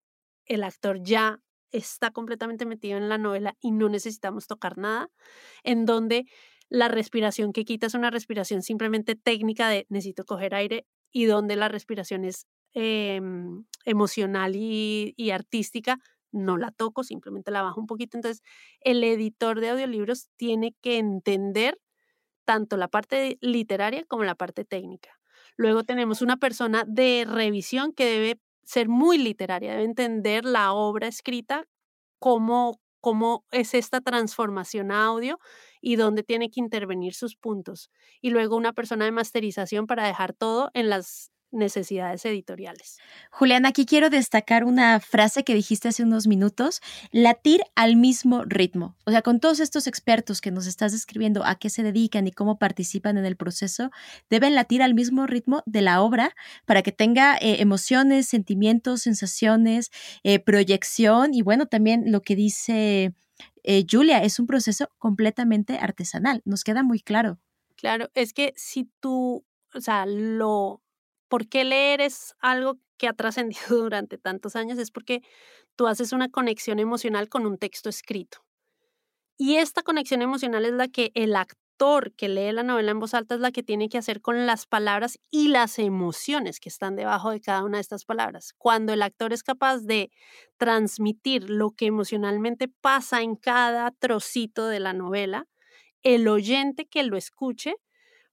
el 0.45 0.63
actor 0.63 1.01
ya 1.01 1.39
está 1.71 2.11
completamente 2.11 2.65
metido 2.65 2.97
en 2.97 3.09
la 3.09 3.17
novela 3.17 3.55
y 3.59 3.71
no 3.71 3.89
necesitamos 3.89 4.47
tocar 4.47 4.77
nada? 4.77 5.09
En 5.63 5.85
donde 5.85 6.25
la 6.69 6.87
respiración 6.87 7.53
que 7.53 7.65
quita 7.65 7.87
es 7.87 7.93
una 7.93 8.09
respiración 8.09 8.61
simplemente 8.61 9.15
técnica 9.15 9.69
de 9.69 9.85
necesito 9.89 10.25
coger 10.25 10.55
aire 10.55 10.85
y 11.11 11.25
donde 11.25 11.55
la 11.55 11.67
respiración 11.69 12.25
es 12.25 12.45
em, 12.73 13.65
emocional 13.85 14.55
y, 14.55 15.13
y 15.15 15.31
artística, 15.31 15.99
no 16.31 16.57
la 16.57 16.71
toco, 16.71 17.03
simplemente 17.03 17.51
la 17.51 17.61
bajo 17.61 17.79
un 17.79 17.87
poquito. 17.87 18.17
Entonces, 18.17 18.43
el 18.81 19.03
editor 19.03 19.61
de 19.61 19.69
audiolibros 19.69 20.27
tiene 20.37 20.75
que 20.81 20.97
entender 20.97 21.79
tanto 22.45 22.77
la 22.77 22.87
parte 22.87 23.37
literaria 23.41 24.05
como 24.07 24.23
la 24.23 24.35
parte 24.35 24.65
técnica. 24.65 25.17
Luego 25.57 25.83
tenemos 25.83 26.21
una 26.21 26.37
persona 26.37 26.83
de 26.87 27.25
revisión 27.27 27.93
que 27.93 28.05
debe 28.05 28.39
ser 28.63 28.89
muy 28.89 29.17
literaria, 29.17 29.71
debe 29.71 29.83
entender 29.83 30.45
la 30.45 30.73
obra 30.73 31.07
escrita, 31.07 31.65
cómo, 32.19 32.79
cómo 33.07 33.45
es 33.51 33.73
esta 33.73 34.01
transformación 34.01 34.91
a 34.91 35.05
audio 35.05 35.39
y 35.79 35.95
dónde 35.95 36.23
tiene 36.23 36.49
que 36.49 36.59
intervenir 36.59 37.13
sus 37.13 37.37
puntos. 37.37 37.89
Y 38.19 38.31
luego 38.31 38.57
una 38.57 38.73
persona 38.73 39.05
de 39.05 39.13
masterización 39.13 39.87
para 39.87 40.05
dejar 40.05 40.33
todo 40.33 40.71
en 40.73 40.89
las 40.89 41.31
necesidades 41.51 42.25
editoriales. 42.25 42.97
Julián, 43.31 43.65
aquí 43.65 43.85
quiero 43.85 44.09
destacar 44.09 44.63
una 44.63 44.99
frase 44.99 45.43
que 45.43 45.53
dijiste 45.53 45.87
hace 45.87 46.03
unos 46.03 46.27
minutos, 46.27 46.81
latir 47.11 47.61
al 47.75 47.95
mismo 47.95 48.43
ritmo. 48.43 48.95
O 49.05 49.11
sea, 49.11 49.21
con 49.21 49.39
todos 49.39 49.59
estos 49.59 49.87
expertos 49.87 50.41
que 50.41 50.51
nos 50.51 50.67
estás 50.67 50.91
describiendo 50.91 51.45
a 51.45 51.55
qué 51.55 51.69
se 51.69 51.83
dedican 51.83 52.27
y 52.27 52.31
cómo 52.31 52.59
participan 52.59 53.17
en 53.17 53.25
el 53.25 53.37
proceso, 53.37 53.91
deben 54.29 54.55
latir 54.55 54.81
al 54.81 54.93
mismo 54.93 55.25
ritmo 55.25 55.63
de 55.65 55.81
la 55.81 56.01
obra 56.01 56.35
para 56.65 56.81
que 56.81 56.91
tenga 56.91 57.37
eh, 57.37 57.61
emociones, 57.61 58.27
sentimientos, 58.27 59.01
sensaciones, 59.01 59.91
eh, 60.23 60.39
proyección 60.39 61.33
y 61.33 61.41
bueno, 61.41 61.67
también 61.67 62.11
lo 62.11 62.21
que 62.21 62.35
dice 62.35 63.13
eh, 63.63 63.85
Julia, 63.89 64.23
es 64.23 64.39
un 64.39 64.47
proceso 64.47 64.89
completamente 64.97 65.77
artesanal, 65.77 66.41
nos 66.45 66.63
queda 66.63 66.83
muy 66.83 66.99
claro. 66.99 67.39
Claro, 67.75 68.09
es 68.15 68.33
que 68.33 68.53
si 68.55 68.89
tú, 68.99 69.45
o 69.73 69.81
sea, 69.81 70.05
lo, 70.05 70.81
¿por 71.27 71.47
qué 71.47 71.63
leer 71.63 72.01
es 72.01 72.35
algo 72.39 72.77
que 72.97 73.07
ha 73.07 73.13
trascendido 73.13 73.61
durante 73.83 74.17
tantos 74.17 74.55
años? 74.55 74.77
Es 74.77 74.91
porque 74.91 75.21
tú 75.75 75.87
haces 75.87 76.13
una 76.13 76.29
conexión 76.29 76.79
emocional 76.79 77.29
con 77.29 77.45
un 77.45 77.57
texto 77.57 77.89
escrito. 77.89 78.39
Y 79.37 79.57
esta 79.57 79.83
conexión 79.83 80.21
emocional 80.21 80.65
es 80.65 80.73
la 80.73 80.87
que 80.87 81.11
el 81.13 81.35
actor 81.35 82.11
que 82.15 82.27
lee 82.27 82.51
la 82.51 82.63
novela 82.63 82.91
en 82.91 82.99
voz 82.99 83.13
alta 83.13 83.35
es 83.35 83.41
la 83.41 83.51
que 83.51 83.61
tiene 83.61 83.87
que 83.87 83.99
hacer 83.99 84.19
con 84.19 84.47
las 84.47 84.65
palabras 84.65 85.19
y 85.29 85.49
las 85.49 85.77
emociones 85.77 86.59
que 86.59 86.69
están 86.69 86.95
debajo 86.95 87.29
de 87.29 87.39
cada 87.39 87.63
una 87.63 87.77
de 87.77 87.81
estas 87.81 88.03
palabras. 88.03 88.53
Cuando 88.57 88.93
el 88.93 89.03
actor 89.03 89.31
es 89.31 89.43
capaz 89.43 89.81
de 89.81 90.09
transmitir 90.57 91.51
lo 91.51 91.71
que 91.71 91.85
emocionalmente 91.85 92.67
pasa 92.67 93.21
en 93.21 93.35
cada 93.35 93.91
trocito 93.91 94.67
de 94.67 94.79
la 94.79 94.93
novela, 94.93 95.45
el 96.01 96.27
oyente 96.27 96.87
que 96.87 97.03
lo 97.03 97.15
escuche 97.15 97.75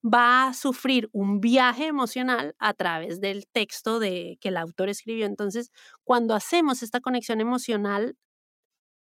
va 0.05 0.49
a 0.49 0.55
sufrir 0.55 1.09
un 1.13 1.41
viaje 1.41 1.87
emocional 1.87 2.55
a 2.59 2.75
través 2.75 3.21
del 3.21 3.47
texto 3.47 3.99
de, 3.99 4.39
que 4.41 4.49
el 4.49 4.57
autor 4.57 4.89
escribió. 4.89 5.27
Entonces, 5.27 5.71
cuando 6.05 6.35
hacemos 6.35 6.83
esta 6.83 7.01
conexión 7.01 7.41
emocional, 7.41 8.17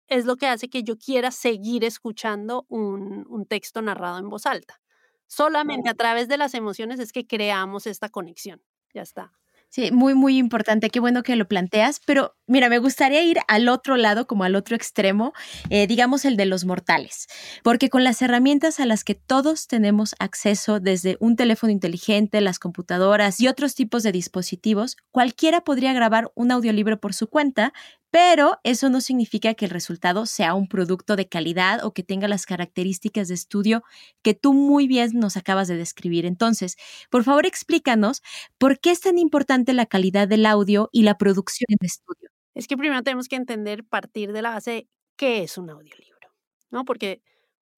es 0.08 0.26
lo 0.26 0.38
que 0.38 0.48
hace 0.48 0.70
que 0.70 0.84
yo 0.84 0.98
quiera 0.98 1.32
seguir 1.32 1.84
escuchando 1.84 2.66
un, 2.70 3.26
un 3.28 3.46
texto 3.46 3.82
narrado 3.82 4.20
en 4.20 4.30
voz 4.30 4.46
alta. 4.46 4.82
Solamente 5.28 5.90
a 5.90 5.96
través 5.96 6.28
de 6.28 6.38
las 6.38 6.54
emociones 6.54 7.00
es 7.00 7.12
que 7.12 7.26
creamos 7.26 7.88
esta 7.88 8.10
conexión. 8.10 8.62
Ya 8.94 9.02
está. 9.02 9.34
Sí, 9.74 9.90
muy, 9.92 10.14
muy 10.14 10.38
importante. 10.38 10.92
Qué 10.92 11.00
bueno 11.00 11.24
que 11.24 11.36
lo 11.36 11.48
planteas. 11.48 12.00
Pero 12.06 12.36
mira, 12.46 12.70
me 12.70 12.78
gustaría 12.78 13.24
ir 13.24 13.40
al 13.48 13.68
otro 13.70 13.98
lado, 13.98 14.28
como 14.28 14.44
al 14.44 14.54
otro 14.56 14.76
extremo, 14.76 15.34
eh, 15.72 15.88
digamos 15.88 16.26
el 16.26 16.38
de 16.38 16.46
los 16.46 16.64
mortales. 16.64 17.26
Porque 17.64 17.90
con 17.90 18.04
las 18.04 18.22
herramientas 18.22 18.80
a 18.80 18.86
las 18.86 19.04
que 19.04 19.16
todos 19.16 19.66
tenemos 19.66 20.14
acceso, 20.20 20.80
desde 20.80 21.18
un 21.20 21.36
teléfono 21.36 21.72
inteligente, 21.72 22.40
las 22.40 22.60
computadoras 22.60 23.40
y 23.40 23.48
otros 23.48 23.74
tipos 23.74 24.04
de 24.04 24.12
dispositivos, 24.12 24.96
cualquiera 25.10 25.62
podría 25.62 25.92
grabar 25.92 26.32
un 26.36 26.52
audiolibro 26.52 27.00
por 27.00 27.16
su 27.16 27.28
cuenta, 27.28 27.74
pero 28.14 28.60
eso 28.64 28.92
no 28.92 29.02
significa 29.02 29.56
que 29.56 29.66
el 29.66 29.72
resultado 29.72 30.28
sea 30.28 30.54
un 30.54 30.68
producto 30.68 31.16
de 31.16 31.28
calidad 31.28 31.84
o 31.84 31.96
que 31.96 32.04
tenga 32.04 32.28
las 32.28 32.46
características 32.46 33.28
de 33.28 33.34
estudio 33.34 33.82
que 34.22 34.36
tú 34.36 34.54
muy 34.54 34.88
bien 34.88 35.14
nos 35.16 35.36
acabas 35.36 35.68
de 35.68 35.78
describir. 35.78 36.28
Entonces, 36.28 36.78
por 37.10 37.24
favor, 37.24 37.48
explícanos 37.48 38.22
por 38.60 38.80
qué 38.80 38.92
es 38.92 39.02
tan 39.02 39.18
importante 39.18 39.74
la 39.74 39.88
calidad 39.88 40.28
del 40.28 40.46
audio 40.46 40.90
y 40.92 41.02
la 41.02 41.18
producción 41.18 41.66
en 41.70 41.80
estudio. 41.82 42.30
Es 42.54 42.68
que 42.68 42.78
primero 42.78 43.02
tenemos 43.02 43.28
que 43.28 43.36
entender, 43.36 43.84
partir 43.84 44.32
de 44.32 44.44
la 44.44 44.52
base 44.52 44.72
de 44.72 44.88
qué 45.18 45.42
es 45.42 45.58
un 45.58 45.72
audiolibro, 45.72 46.30
¿no? 46.70 46.86
Porque 46.86 47.24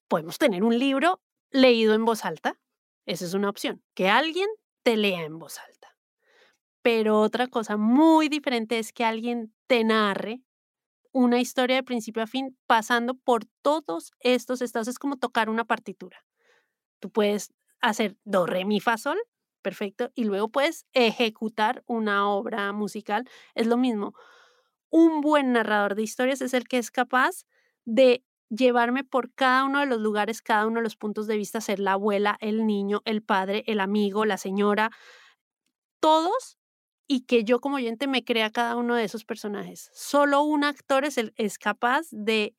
podemos 0.10 0.38
tener 0.38 0.66
un 0.66 0.78
libro 0.78 1.22
leído 1.50 1.94
en 1.94 2.04
voz 2.04 2.26
alta, 2.26 2.60
esa 3.06 3.24
es 3.24 3.36
una 3.36 3.50
opción, 3.50 3.82
que 3.94 4.10
alguien 4.10 4.50
te 4.84 4.98
lea 4.98 5.24
en 5.24 5.40
voz 5.40 5.60
alta. 5.60 5.95
Pero 6.86 7.20
otra 7.20 7.48
cosa 7.48 7.78
muy 7.78 8.30
diferente 8.30 8.78
es 8.78 8.94
que 8.94 9.04
alguien 9.04 9.52
te 9.66 9.84
narre 9.84 10.44
una 11.12 11.40
historia 11.40 11.78
de 11.78 11.84
principio 11.84 12.22
a 12.22 12.28
fin 12.28 12.56
pasando 12.68 13.16
por 13.16 13.46
todos 13.64 14.12
estos 14.20 14.62
estados. 14.62 14.88
Es 14.88 15.00
como 15.00 15.18
tocar 15.18 15.50
una 15.50 15.66
partitura. 15.66 16.24
Tú 17.00 17.10
puedes 17.10 17.52
hacer 17.82 18.18
do, 18.24 18.46
re, 18.46 18.66
mi, 18.66 18.82
fa, 18.82 19.00
sol, 19.00 19.18
perfecto, 19.64 20.12
y 20.14 20.26
luego 20.26 20.50
puedes 20.50 20.86
ejecutar 20.94 21.82
una 21.88 22.30
obra 22.30 22.72
musical. 22.72 23.28
Es 23.56 23.66
lo 23.66 23.78
mismo. 23.78 24.14
Un 24.92 25.22
buen 25.22 25.54
narrador 25.54 25.96
de 25.96 26.04
historias 26.04 26.42
es 26.42 26.54
el 26.54 26.68
que 26.68 26.78
es 26.78 26.92
capaz 26.92 27.46
de 27.86 28.24
llevarme 28.50 29.04
por 29.04 29.34
cada 29.34 29.64
uno 29.64 29.80
de 29.80 29.88
los 29.88 30.02
lugares, 30.02 30.44
cada 30.44 30.68
uno 30.68 30.82
de 30.82 30.84
los 30.84 30.98
puntos 30.98 31.26
de 31.26 31.36
vista, 31.38 31.62
ser 31.62 31.80
la 31.80 31.94
abuela, 31.94 32.38
el 32.42 32.68
niño, 32.68 33.02
el 33.06 33.24
padre, 33.24 33.64
el 33.66 33.80
amigo, 33.80 34.24
la 34.26 34.38
señora, 34.38 34.92
todos 36.00 36.60
y 37.08 37.22
que 37.22 37.44
yo 37.44 37.60
como 37.60 37.78
oyente 37.78 38.08
me 38.08 38.24
crea 38.24 38.52
cada 38.52 38.76
uno 38.76 38.96
de 38.96 39.04
esos 39.04 39.26
personajes. 39.26 39.90
Solo 39.94 40.44
un 40.44 40.64
actor 40.64 41.06
es, 41.06 41.18
es 41.36 41.58
capaz 41.58 42.08
de 42.12 42.56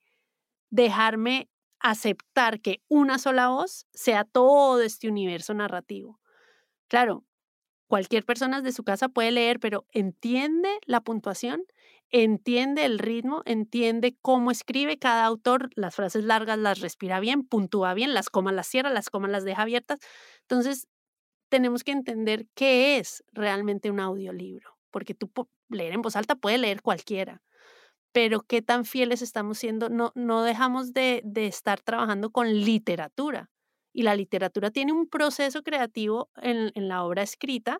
dejarme 0.69 1.49
aceptar 1.79 2.61
que 2.61 2.81
una 2.87 3.19
sola 3.19 3.49
voz 3.49 3.85
sea 3.93 4.23
todo 4.25 4.81
este 4.81 5.07
universo 5.09 5.53
narrativo. 5.53 6.19
Claro, 6.87 7.25
cualquier 7.87 8.25
persona 8.25 8.61
de 8.61 8.71
su 8.71 8.83
casa 8.83 9.09
puede 9.09 9.31
leer, 9.31 9.59
pero 9.59 9.85
entiende 9.91 10.69
la 10.85 11.01
puntuación, 11.01 11.63
entiende 12.09 12.85
el 12.85 12.99
ritmo, 12.99 13.41
entiende 13.45 14.17
cómo 14.21 14.51
escribe 14.51 14.97
cada 14.99 15.25
autor, 15.25 15.69
las 15.75 15.95
frases 15.95 16.23
largas 16.23 16.57
las 16.57 16.79
respira 16.79 17.19
bien, 17.19 17.43
puntúa 17.47 17.93
bien, 17.93 18.13
las 18.13 18.29
comas 18.29 18.53
las 18.53 18.67
cierra, 18.67 18.89
las 18.89 19.09
comas 19.09 19.31
las 19.31 19.43
deja 19.45 19.63
abiertas. 19.63 19.99
Entonces, 20.41 20.87
tenemos 21.49 21.83
que 21.83 21.91
entender 21.91 22.47
qué 22.55 22.97
es 22.97 23.23
realmente 23.31 23.91
un 23.91 23.99
audiolibro, 23.99 24.77
porque 24.91 25.13
tú 25.13 25.31
leer 25.69 25.93
en 25.93 26.01
voz 26.01 26.15
alta 26.15 26.35
puede 26.35 26.57
leer 26.57 26.81
cualquiera, 26.81 27.41
pero 28.11 28.41
qué 28.41 28.61
tan 28.61 28.85
fieles 28.85 29.21
estamos 29.21 29.57
siendo, 29.57 29.89
no, 29.89 30.11
no 30.15 30.43
dejamos 30.43 30.93
de, 30.93 31.21
de 31.23 31.47
estar 31.47 31.81
trabajando 31.81 32.31
con 32.31 32.51
literatura. 32.51 33.49
Y 33.93 34.03
la 34.03 34.15
literatura 34.15 34.69
tiene 34.71 34.91
un 34.93 35.09
proceso 35.09 35.63
creativo 35.63 36.29
en, 36.35 36.71
en 36.75 36.87
la 36.87 37.03
obra 37.03 37.23
escrita, 37.23 37.79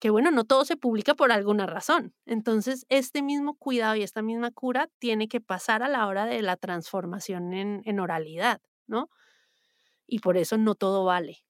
que 0.00 0.10
bueno, 0.10 0.32
no 0.32 0.44
todo 0.44 0.64
se 0.64 0.76
publica 0.76 1.14
por 1.14 1.30
alguna 1.30 1.66
razón. 1.66 2.12
Entonces, 2.26 2.86
este 2.88 3.22
mismo 3.22 3.54
cuidado 3.54 3.94
y 3.94 4.02
esta 4.02 4.20
misma 4.20 4.50
cura 4.50 4.88
tiene 4.98 5.28
que 5.28 5.40
pasar 5.40 5.84
a 5.84 5.88
la 5.88 6.08
hora 6.08 6.26
de 6.26 6.42
la 6.42 6.56
transformación 6.56 7.52
en, 7.52 7.82
en 7.84 8.00
oralidad, 8.00 8.60
¿no? 8.88 9.10
Y 10.06 10.18
por 10.18 10.36
eso 10.36 10.58
no 10.58 10.74
todo 10.74 11.04
vale. 11.04 11.44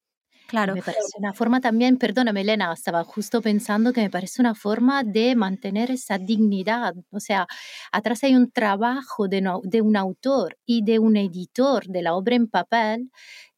Claro. 0.52 0.74
Me 0.74 0.82
parece 0.82 1.16
una 1.16 1.32
forma 1.32 1.62
también, 1.62 1.96
perdóname 1.96 2.42
Elena, 2.42 2.74
estaba 2.74 3.04
justo 3.04 3.40
pensando 3.40 3.90
que 3.90 4.02
me 4.02 4.10
parece 4.10 4.42
una 4.42 4.54
forma 4.54 5.02
de 5.02 5.34
mantener 5.34 5.90
esa 5.90 6.18
dignidad. 6.18 6.94
O 7.10 7.20
sea, 7.20 7.46
atrás 7.90 8.22
hay 8.22 8.34
un 8.34 8.50
trabajo 8.50 9.28
de, 9.28 9.50
de 9.62 9.80
un 9.80 9.96
autor 9.96 10.58
y 10.66 10.84
de 10.84 10.98
un 10.98 11.16
editor 11.16 11.86
de 11.86 12.02
la 12.02 12.12
obra 12.14 12.36
en 12.36 12.48
papel 12.48 13.10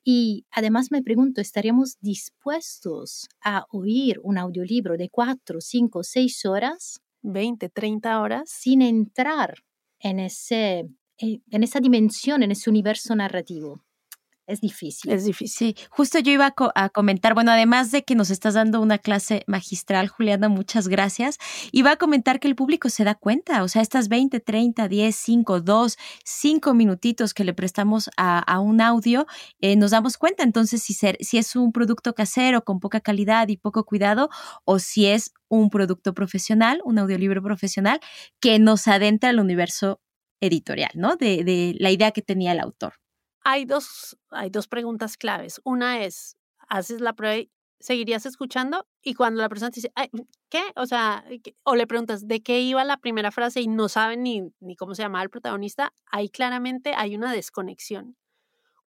y 0.05 0.47
además 0.53 0.93
me 0.93 1.03
pregunto, 1.03 1.41
¿estaríamos 1.41 1.97
dispuestos 2.01 3.29
a 3.43 3.67
oír 3.71 4.21
un 4.23 4.39
audiolibro 4.39 4.97
de 4.97 5.09
cuatro, 5.09 5.61
cinco, 5.61 6.05
seis 6.05 6.47
horas? 6.47 7.01
20, 7.23 7.71
30 7.71 8.21
horas. 8.21 8.49
Sin 8.49 8.83
entrar 8.83 9.65
en, 9.99 10.21
ese, 10.21 10.87
eh, 11.19 11.41
en 11.51 11.63
esa 11.65 11.81
dimensión, 11.81 12.45
en 12.45 12.53
ese 12.53 12.71
universo 12.71 13.17
narrativo 13.17 13.83
es 14.47 14.61
difícil. 14.61 15.11
Es 15.11 15.25
difícil. 15.25 15.75
justo 15.91 16.19
yo 16.19 16.33
iba 16.33 16.55
a, 16.75 16.89
comentar, 16.91 17.35
bueno, 17.35 17.53
además 17.53 17.91
de 17.91 18.05
que 18.05 18.15
nos 18.15 18.31
estás 18.31 18.55
dando 18.55 18.81
una 18.81 18.99
clase 18.99 19.43
magistral, 19.47 20.09
Juliana, 20.09 20.49
muchas 20.49 20.89
gracias, 20.89 21.39
iba 21.73 21.93
a 21.93 21.97
comentar 21.97 22.41
que 22.41 22.49
el 22.49 22.55
público 22.55 22.91
se 22.91 23.05
da 23.05 23.15
cuenta, 23.15 23.63
o 23.63 23.69
sea, 23.69 23.83
estas 23.83 24.09
20, 24.09 24.41
30, 24.41 24.89
10, 24.89 25.17
5, 25.17 25.61
2, 25.61 25.97
5 26.25 26.75
minutitos 26.75 27.35
que 27.35 27.45
le 27.45 27.55
prestamos 27.55 28.11
a, 28.17 28.61
un 28.61 28.81
audio, 28.81 29.27
eh, 29.61 29.77
nos 29.77 29.91
damos 29.91 30.17
cuenta 30.17 30.43
entonces 30.43 30.83
si, 30.83 30.95
ser, 30.95 31.17
si 31.21 31.39
es 31.39 31.57
un 31.57 31.73
producto 31.73 32.15
casero 32.15 32.65
con 32.65 32.81
poca 32.81 33.01
calidad 33.01 33.49
y 33.49 33.57
poco 33.57 33.85
cuidado 33.85 34.31
o 34.65 34.79
si 34.79 35.07
es 35.07 35.33
un 35.49 35.71
producto 35.71 36.15
profesional, 36.15 36.81
un 36.85 36.99
audiolibro 36.99 37.43
profesional 37.43 38.01
que 38.41 38.59
nos 38.59 38.87
adentra 38.89 39.31
al 39.31 39.41
universo 39.41 40.01
editorial, 40.41 40.91
¿no? 40.95 41.17
De, 41.17 41.45
de 41.45 41.75
la 41.79 41.91
idea 41.91 42.11
que 42.13 42.23
tenía 42.23 42.53
el 42.53 42.61
autor 42.61 42.95
hay 43.45 43.67
dos, 43.67 44.19
hay 44.31 44.51
dos 44.51 44.67
preguntas 44.67 45.17
claves. 45.17 45.61
Una 45.65 46.03
es, 46.03 46.37
haces 46.69 47.01
la 47.01 47.13
prueba 47.13 47.37
y 47.37 47.51
seguirías 47.79 48.25
escuchando 48.25 48.87
y 49.03 49.15
cuando 49.15 49.43
la 49.43 49.49
persona 49.51 49.71
te 49.71 49.77
dice, 49.77 49.93
¿qué? 50.49 50.63
O 50.77 50.87
sea, 50.87 51.25
o 51.63 51.77
le 51.77 51.87
preguntas 51.87 52.27
de 52.27 52.43
qué 52.43 52.61
iba 52.63 52.83
la 52.85 52.97
primera 52.97 53.31
frase 53.31 53.61
y 53.61 53.69
no 53.69 53.89
saben 53.91 54.23
ni, 54.23 54.43
ni 54.61 54.75
cómo 54.75 54.95
se 54.95 55.03
llamaba 55.03 55.23
el 55.23 55.31
protagonista, 55.31 55.93
ahí 56.07 56.31
claramente 56.31 56.95
hay 56.97 57.15
una 57.15 57.33
desconexión. 57.33 58.17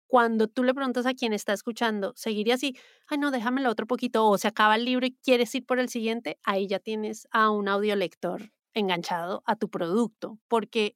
Cuando 0.07 0.47
tú 0.47 0.63
le 0.63 0.73
preguntas 0.73 1.05
a 1.05 1.13
quien 1.13 1.33
está 1.33 1.51
escuchando, 1.51 2.13
¿seguiría 2.15 2.53
así? 2.53 2.77
Ay, 3.07 3.17
no, 3.17 3.31
déjamelo 3.31 3.69
otro 3.69 3.87
poquito, 3.87 4.25
o 4.25 4.37
se 4.37 4.47
acaba 4.47 4.75
el 4.75 4.85
libro 4.85 5.05
y 5.05 5.17
quieres 5.21 5.53
ir 5.55 5.65
por 5.65 5.79
el 5.79 5.89
siguiente, 5.89 6.39
ahí 6.43 6.67
ya 6.67 6.79
tienes 6.79 7.27
a 7.31 7.49
un 7.49 7.67
audiolector 7.67 8.53
enganchado 8.73 9.43
a 9.45 9.57
tu 9.57 9.69
producto, 9.69 10.37
porque 10.47 10.95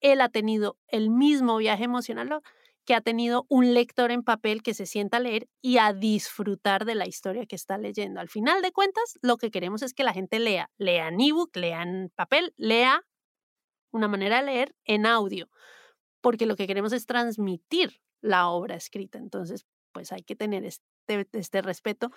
él 0.00 0.20
ha 0.20 0.28
tenido 0.28 0.78
el 0.88 1.10
mismo 1.10 1.58
viaje 1.58 1.84
emocional 1.84 2.40
que 2.88 2.94
ha 2.94 3.02
tenido 3.02 3.44
un 3.50 3.74
lector 3.74 4.10
en 4.10 4.22
papel 4.22 4.62
que 4.62 4.72
se 4.72 4.86
sienta 4.86 5.18
a 5.18 5.20
leer 5.20 5.46
y 5.60 5.76
a 5.76 5.92
disfrutar 5.92 6.86
de 6.86 6.94
la 6.94 7.06
historia 7.06 7.44
que 7.44 7.54
está 7.54 7.76
leyendo. 7.76 8.18
Al 8.18 8.30
final 8.30 8.62
de 8.62 8.72
cuentas, 8.72 9.18
lo 9.20 9.36
que 9.36 9.50
queremos 9.50 9.82
es 9.82 9.92
que 9.92 10.04
la 10.04 10.14
gente 10.14 10.38
lea, 10.38 10.70
lea 10.78 11.08
en 11.08 11.20
ebook, 11.20 11.54
lea 11.54 11.82
en 11.82 12.10
papel, 12.16 12.54
lea 12.56 13.04
una 13.92 14.08
manera 14.08 14.38
de 14.38 14.46
leer 14.46 14.74
en 14.86 15.04
audio, 15.04 15.50
porque 16.22 16.46
lo 16.46 16.56
que 16.56 16.66
queremos 16.66 16.94
es 16.94 17.04
transmitir 17.04 18.00
la 18.22 18.48
obra 18.48 18.74
escrita. 18.76 19.18
Entonces, 19.18 19.66
pues 19.92 20.12
hay 20.12 20.22
que 20.22 20.36
tener 20.36 20.64
este, 20.64 21.28
este 21.32 21.62
respeto 21.62 22.10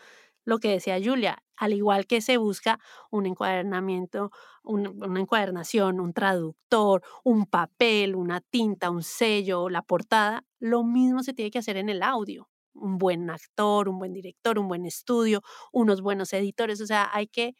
lo 0.46 0.60
que 0.60 0.70
decía 0.70 1.00
Julia, 1.04 1.44
al 1.56 1.74
igual 1.74 2.08
que 2.08 2.22
se 2.22 2.38
busca 2.38 2.80
un 3.12 3.26
encuadernamiento, 3.26 4.32
una 4.64 5.20
encuadernación, 5.20 6.00
un 6.00 6.14
traductor, 6.14 7.04
un 7.24 7.46
papel, 7.46 8.16
una 8.16 8.42
tinta, 8.42 8.90
un 8.90 9.04
sello, 9.04 9.70
la 9.70 9.82
portada, 9.84 10.44
lo 10.60 10.84
mismo 10.84 11.24
se 11.24 11.34
tiene 11.34 11.52
que 11.52 11.60
hacer 11.60 11.78
en 11.78 11.90
el 11.90 12.04
audio. 12.04 12.50
Un 12.74 12.98
buen 12.98 13.30
actor, 13.30 13.90
un 13.90 14.00
buen 14.00 14.14
director, 14.14 14.58
un 14.58 14.68
buen 14.68 14.86
estudio, 14.86 15.42
unos 15.74 16.02
buenos 16.02 16.34
editores, 16.34 16.82
o 16.82 16.88
sea, 16.88 17.10
hay 17.14 17.28
que 17.28 17.54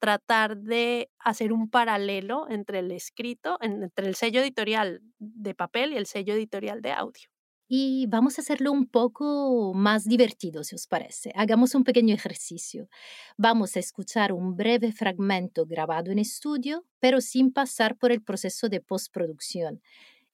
tratar 0.00 0.56
de 0.58 1.10
hacer 1.20 1.52
un 1.52 1.70
paralelo 1.70 2.46
entre 2.50 2.80
el 2.80 2.90
escrito, 2.90 3.56
entre 3.60 4.08
el 4.08 4.16
sello 4.16 4.40
editorial 4.40 5.00
de 5.18 5.54
papel 5.54 5.92
y 5.92 5.96
el 5.96 6.06
sello 6.06 6.34
editorial 6.34 6.82
de 6.82 6.92
audio 6.92 7.31
y 7.74 8.04
vamos 8.06 8.36
a 8.36 8.42
hacerlo 8.42 8.70
un 8.70 8.84
poco 8.84 9.72
más 9.72 10.04
divertido, 10.04 10.62
si 10.62 10.74
os 10.74 10.86
parece. 10.86 11.32
Hagamos 11.34 11.74
un 11.74 11.84
pequeño 11.84 12.14
ejercicio. 12.14 12.90
Vamos 13.38 13.76
a 13.76 13.78
escuchar 13.78 14.34
un 14.34 14.56
breve 14.56 14.92
fragmento 14.92 15.64
grabado 15.64 16.10
en 16.10 16.18
estudio, 16.18 16.84
pero 17.00 17.22
sin 17.22 17.50
pasar 17.50 17.96
por 17.96 18.12
el 18.12 18.20
proceso 18.22 18.68
de 18.68 18.82
postproducción. 18.82 19.80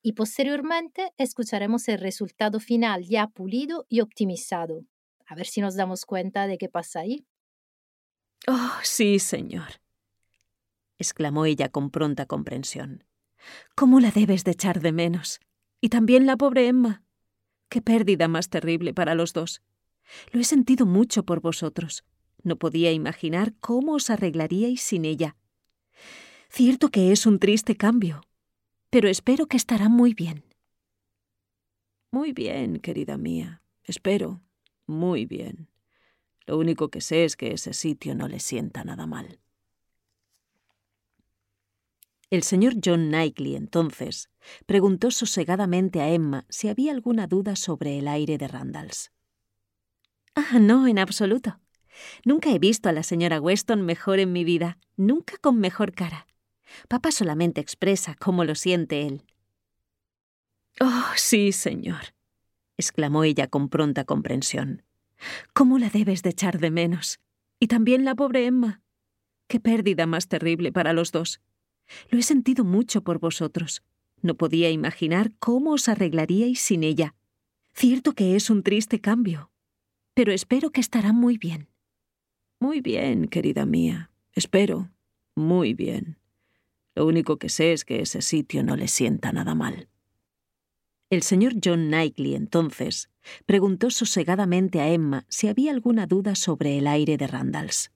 Y 0.03 0.15
posteriormente 0.15 1.13
escucharemos 1.17 1.87
el 1.87 2.01
resultado 2.01 2.59
final 2.59 3.05
ya 3.05 3.29
pulido 3.29 3.87
y 3.89 4.01
optimizado. 4.01 4.85
A 5.25 5.37
ver 5.37 5.47
si 5.47 5.61
nos 5.61 5.77
damos 5.77 6.07
cuenta 6.07 6.49
de 6.49 6.59
qué 6.59 6.69
pasa 6.69 6.99
ahí. 6.99 7.25
Oh, 8.49 8.81
sí, 8.83 9.21
señor, 9.21 9.81
exclamó 10.99 11.45
ella 11.45 11.69
con 11.69 11.91
pronta 11.91 12.27
comprensión. 12.27 13.05
¿Cómo 13.77 14.01
la 14.01 14.11
debes 14.11 14.43
de 14.43 14.51
echar 14.51 14.81
de 14.81 14.91
menos? 14.91 15.39
Y 15.81 15.91
también 15.91 16.27
la 16.27 16.37
pobre 16.37 16.67
Emma. 16.67 17.05
Qué 17.69 17.83
pérdida 17.83 18.29
más 18.29 18.49
terrible 18.49 18.95
para 18.95 19.15
los 19.15 19.33
dos. 19.33 19.63
Lo 20.33 20.41
he 20.41 20.45
sentido 20.45 20.87
mucho 20.87 21.25
por 21.25 21.41
vosotros. 21.41 22.05
No 22.43 22.57
podía 22.57 22.93
imaginar 22.93 23.55
cómo 23.61 23.95
os 23.95 24.11
arreglaríais 24.11 24.81
sin 24.81 25.05
ella. 25.05 25.37
Cierto 26.49 26.89
que 26.91 27.13
es 27.13 27.27
un 27.27 27.39
triste 27.39 27.77
cambio, 27.77 28.23
pero 28.91 29.09
espero 29.09 29.47
que 29.47 29.57
estará 29.57 29.89
muy 29.89 30.15
bien. 30.15 30.45
Muy 32.11 32.33
bien, 32.33 32.79
querida 32.79 33.19
mía. 33.19 33.63
Espero. 33.85 34.41
Muy 34.87 35.27
bien. 35.27 35.69
Lo 36.47 36.57
único 36.57 36.89
que 36.89 37.03
sé 37.03 37.25
es 37.25 37.37
que 37.37 37.53
ese 37.53 37.75
sitio 37.75 38.15
no 38.15 38.27
le 38.29 38.41
sienta 38.41 38.83
nada 38.83 39.07
mal. 39.07 39.39
El 42.31 42.43
señor 42.43 42.75
John 42.85 43.09
Knightley, 43.09 43.57
entonces, 43.57 44.29
preguntó 44.67 45.11
sosegadamente 45.11 46.03
a 46.03 46.11
Emma 46.11 46.45
si 46.51 46.69
había 46.69 46.93
alguna 46.93 47.27
duda 47.27 47.57
sobre 47.57 47.99
el 47.99 48.07
aire 48.07 48.37
de 48.37 48.49
Randalls. 48.49 49.13
Ah, 50.35 50.59
no, 50.61 50.87
en 50.87 50.99
absoluto. 50.99 51.59
Nunca 52.25 52.51
he 52.51 52.59
visto 52.59 52.91
a 52.91 52.93
la 52.93 53.03
señora 53.03 53.41
Weston 53.41 53.83
mejor 53.83 54.19
en 54.19 54.33
mi 54.33 54.45
vida, 54.45 54.79
nunca 54.97 55.39
con 55.39 55.59
mejor 55.59 55.93
cara. 55.95 56.27
Papá 56.87 57.13
solamente 57.13 57.63
expresa 57.63 58.15
cómo 58.15 58.45
lo 58.45 58.55
siente 58.55 59.07
él. 59.07 59.25
Oh, 60.81 61.13
sí, 61.17 61.53
señor, 61.53 62.15
exclamó 62.77 63.25
ella 63.25 63.49
con 63.49 63.71
pronta 63.71 64.05
comprensión. 64.05 64.85
¿Cómo 65.55 65.79
la 65.79 65.89
debes 65.89 66.23
de 66.23 66.31
echar 66.31 66.61
de 66.61 66.71
menos? 66.71 67.21
Y 67.59 67.67
también 67.69 68.05
la 68.05 68.15
pobre 68.15 68.45
Emma. 68.47 68.83
Qué 69.49 69.61
pérdida 69.61 70.07
más 70.07 70.29
terrible 70.29 70.73
para 70.73 70.93
los 70.93 71.11
dos. 71.11 71.41
Lo 72.11 72.19
he 72.19 72.23
sentido 72.23 72.65
mucho 72.65 73.03
por 73.03 73.19
vosotros. 73.19 73.83
No 74.23 74.35
podía 74.35 74.71
imaginar 74.71 75.33
cómo 75.39 75.73
os 75.73 75.89
arreglaríais 75.89 76.61
sin 76.61 76.85
ella. 76.85 77.15
Cierto 77.75 78.15
que 78.15 78.35
es 78.37 78.51
un 78.51 78.63
triste 78.63 79.01
cambio, 79.01 79.51
pero 80.15 80.33
espero 80.33 80.71
que 80.71 80.81
estará 80.81 81.13
muy 81.13 81.39
bien. 81.39 81.69
Muy 82.61 82.81
bien, 82.81 83.29
querida 83.29 83.67
mía. 83.67 84.11
Espero. 84.33 84.91
Muy 85.37 85.75
bien. 85.75 86.19
Lo 86.97 87.07
único 87.07 87.39
que 87.39 87.49
sé 87.49 87.73
es 87.73 87.85
que 87.85 88.01
ese 88.01 88.23
sitio 88.23 88.65
no 88.65 88.75
le 88.75 88.89
sienta 88.89 89.33
nada 89.33 89.55
mal. 89.55 89.89
El 91.11 91.23
señor 91.23 91.55
John 91.65 91.87
Knightley, 91.87 92.35
entonces, 92.35 93.09
preguntó 93.47 93.91
sosegadamente 93.91 94.81
a 94.81 94.89
Emma 94.91 95.25
si 95.29 95.47
había 95.47 95.71
alguna 95.71 96.07
duda 96.07 96.35
sobre 96.35 96.77
el 96.77 96.89
aire 96.89 97.17
de 97.17 97.29
Randalls. 97.29 97.93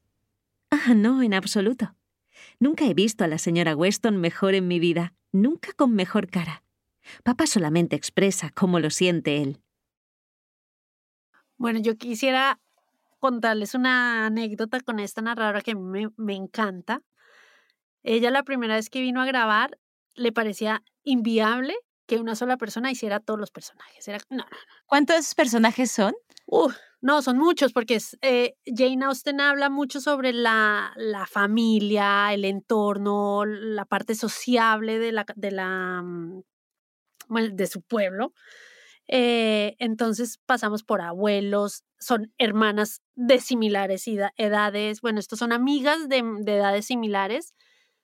Ah, 0.70 0.94
no, 0.94 1.22
en 1.22 1.34
absoluto. 1.34 1.96
Nunca 2.58 2.84
he 2.86 2.94
visto 2.94 3.24
a 3.24 3.28
la 3.28 3.38
señora 3.38 3.76
Weston 3.76 4.16
mejor 4.16 4.54
en 4.54 4.68
mi 4.68 4.78
vida, 4.78 5.14
nunca 5.32 5.72
con 5.72 5.94
mejor 5.94 6.28
cara. 6.28 6.62
Papá 7.24 7.46
solamente 7.46 7.96
expresa 7.96 8.50
cómo 8.50 8.78
lo 8.78 8.90
siente 8.90 9.42
él. 9.42 9.60
Bueno, 11.56 11.80
yo 11.80 11.96
quisiera 11.96 12.60
contarles 13.18 13.74
una 13.74 14.26
anécdota 14.26 14.80
con 14.80 14.98
esta 14.98 15.22
narradora 15.22 15.60
que 15.62 15.74
me, 15.74 16.08
me 16.16 16.34
encanta. 16.34 17.02
Ella 18.02 18.30
la 18.30 18.42
primera 18.42 18.74
vez 18.74 18.90
que 18.90 19.00
vino 19.00 19.20
a 19.20 19.26
grabar 19.26 19.78
le 20.14 20.32
parecía 20.32 20.82
inviable 21.04 21.74
que 22.06 22.18
una 22.18 22.34
sola 22.34 22.56
persona 22.56 22.90
hiciera 22.90 23.20
todos 23.20 23.38
los 23.38 23.50
personajes. 23.50 24.06
Era, 24.08 24.18
no, 24.28 24.38
no, 24.38 24.44
no. 24.44 24.56
¿Cuántos 24.86 25.34
personajes 25.34 25.90
son? 25.90 26.14
Uh, 26.46 26.70
no, 27.02 27.20
son 27.20 27.36
muchos, 27.36 27.72
porque 27.72 27.98
eh, 28.20 28.54
Jane 28.64 29.04
Austen 29.04 29.40
habla 29.40 29.68
mucho 29.68 30.00
sobre 30.00 30.32
la, 30.32 30.92
la, 30.94 31.26
familia, 31.26 32.32
el 32.32 32.44
entorno, 32.44 33.44
la 33.44 33.84
parte 33.84 34.14
sociable 34.14 35.00
de, 35.00 35.10
la, 35.10 35.26
de, 35.34 35.50
la, 35.50 36.00
mm, 36.00 36.42
de 37.54 37.66
su 37.66 37.82
pueblo. 37.82 38.32
Eh, 39.08 39.74
entonces 39.80 40.38
pasamos 40.46 40.84
por 40.84 41.00
abuelos, 41.00 41.82
son 41.98 42.32
hermanas 42.38 43.02
de 43.16 43.40
similares 43.40 44.04
edades, 44.36 45.00
bueno, 45.00 45.18
estos 45.18 45.40
son 45.40 45.52
amigas 45.52 46.08
de, 46.08 46.22
de 46.42 46.56
edades 46.56 46.86
similares, 46.86 47.52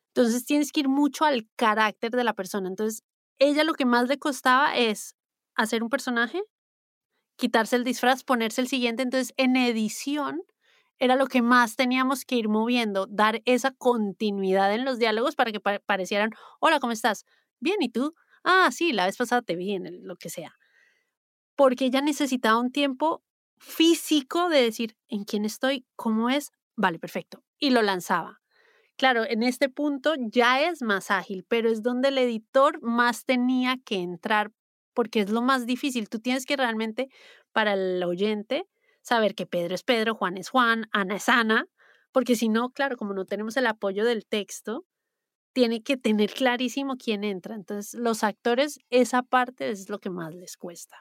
entonces 0.08 0.44
tienes 0.44 0.72
que 0.72 0.80
ir 0.80 0.88
mucho 0.88 1.24
al 1.24 1.48
carácter 1.54 2.10
de 2.10 2.24
la 2.24 2.34
persona. 2.34 2.68
Entonces, 2.68 3.04
ella 3.38 3.62
lo 3.62 3.74
que 3.74 3.84
más 3.84 4.08
le 4.08 4.18
costaba 4.18 4.76
es 4.76 5.14
hacer 5.54 5.84
un 5.84 5.88
personaje, 5.88 6.42
quitarse 7.38 7.76
el 7.76 7.84
disfraz, 7.84 8.24
ponerse 8.24 8.60
el 8.60 8.68
siguiente, 8.68 9.04
entonces 9.04 9.34
en 9.38 9.56
edición 9.56 10.42
era 10.98 11.16
lo 11.16 11.28
que 11.28 11.42
más 11.42 11.76
teníamos 11.76 12.26
que 12.26 12.36
ir 12.36 12.48
moviendo, 12.50 13.06
dar 13.08 13.42
esa 13.46 13.72
continuidad 13.72 14.74
en 14.74 14.84
los 14.84 14.98
diálogos 14.98 15.36
para 15.36 15.52
que 15.52 15.60
parecieran, 15.60 16.32
hola, 16.60 16.80
¿cómo 16.80 16.92
estás? 16.92 17.24
Bien, 17.60 17.78
¿y 17.82 17.88
tú? 17.90 18.14
Ah, 18.44 18.70
sí, 18.72 18.92
la 18.92 19.06
vez 19.06 19.16
pasada 19.16 19.42
te 19.42 19.56
vi 19.56 19.72
en 19.74 20.06
lo 20.06 20.16
que 20.16 20.30
sea 20.30 20.58
porque 21.58 21.86
ella 21.86 22.00
necesitaba 22.00 22.60
un 22.60 22.70
tiempo 22.70 23.24
físico 23.56 24.48
de 24.48 24.62
decir 24.62 24.96
en 25.08 25.24
quién 25.24 25.44
estoy, 25.44 25.84
cómo 25.96 26.30
es, 26.30 26.52
vale, 26.76 27.00
perfecto, 27.00 27.42
y 27.58 27.70
lo 27.70 27.82
lanzaba. 27.82 28.40
Claro, 28.96 29.24
en 29.24 29.42
este 29.42 29.68
punto 29.68 30.14
ya 30.18 30.62
es 30.62 30.82
más 30.82 31.10
ágil, 31.10 31.44
pero 31.48 31.68
es 31.68 31.82
donde 31.82 32.08
el 32.08 32.18
editor 32.18 32.80
más 32.82 33.24
tenía 33.24 33.78
que 33.84 33.96
entrar 33.96 34.52
porque 34.98 35.20
es 35.20 35.30
lo 35.30 35.42
más 35.42 35.64
difícil. 35.64 36.08
Tú 36.08 36.18
tienes 36.18 36.44
que 36.44 36.56
realmente, 36.56 37.06
para 37.52 37.74
el 37.74 38.02
oyente, 38.02 38.64
saber 39.00 39.36
que 39.36 39.46
Pedro 39.46 39.76
es 39.76 39.84
Pedro, 39.84 40.16
Juan 40.16 40.36
es 40.36 40.48
Juan, 40.48 40.88
Ana 40.90 41.14
es 41.14 41.28
Ana, 41.28 41.66
porque 42.10 42.34
si 42.34 42.48
no, 42.48 42.70
claro, 42.70 42.96
como 42.96 43.14
no 43.14 43.24
tenemos 43.24 43.56
el 43.56 43.68
apoyo 43.68 44.04
del 44.04 44.26
texto, 44.26 44.86
tiene 45.52 45.84
que 45.84 45.98
tener 45.98 46.32
clarísimo 46.32 46.96
quién 46.96 47.22
entra. 47.22 47.54
Entonces, 47.54 47.94
los 47.94 48.24
actores, 48.24 48.80
esa 48.90 49.22
parte 49.22 49.70
es 49.70 49.88
lo 49.88 50.00
que 50.00 50.10
más 50.10 50.34
les 50.34 50.56
cuesta. 50.56 50.96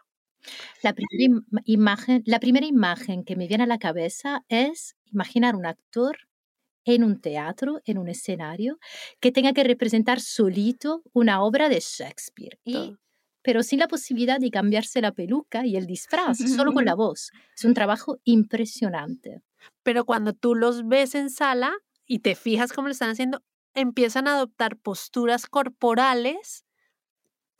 La 0.84 0.94
primera, 0.94 1.42
imagen, 1.66 2.22
la 2.28 2.40
primera 2.40 2.68
imagen 2.68 3.24
que 3.24 3.36
me 3.36 3.48
viene 3.48 3.64
a 3.64 3.68
la 3.68 3.80
cabeza 3.80 4.46
es 4.48 4.96
imaginar 5.06 5.56
un 5.56 5.66
actor 5.66 6.20
en 6.86 7.04
un 7.04 7.20
teatro, 7.20 7.82
en 7.84 7.98
un 7.98 8.10
escenario, 8.10 8.78
que 9.20 9.32
tenga 9.32 9.54
que 9.54 9.64
representar 9.64 10.22
solito 10.22 11.02
una 11.14 11.42
obra 11.42 11.68
de 11.68 11.80
Shakespeare. 11.80 12.60
Pero 13.48 13.64
sin 13.64 13.80
la 13.80 13.88
posibilidad 13.88 14.42
de 14.42 14.52
cambiarse 14.52 15.00
la 15.00 15.14
peluca 15.14 15.66
y 15.66 15.78
el 15.78 15.88
disfraz, 15.88 16.38
solo 16.38 16.74
con 16.74 16.84
la 16.84 16.96
voz. 16.96 17.32
Es 17.56 17.64
un 17.64 17.74
trabajo 17.74 18.20
impresionante. 18.26 19.42
Pero 19.84 20.04
cuando 20.04 20.34
tú 20.34 20.54
los 20.54 20.86
ves 20.86 21.16
en 21.16 21.30
sala 21.30 21.72
y 22.06 22.20
te 22.20 22.36
fijas 22.36 22.74
cómo 22.74 22.90
lo 22.90 22.92
están 22.92 23.12
haciendo, 23.12 23.42
empiezan 23.74 24.28
a 24.28 24.34
adoptar 24.34 24.76
posturas 24.76 25.46
corporales 25.46 26.66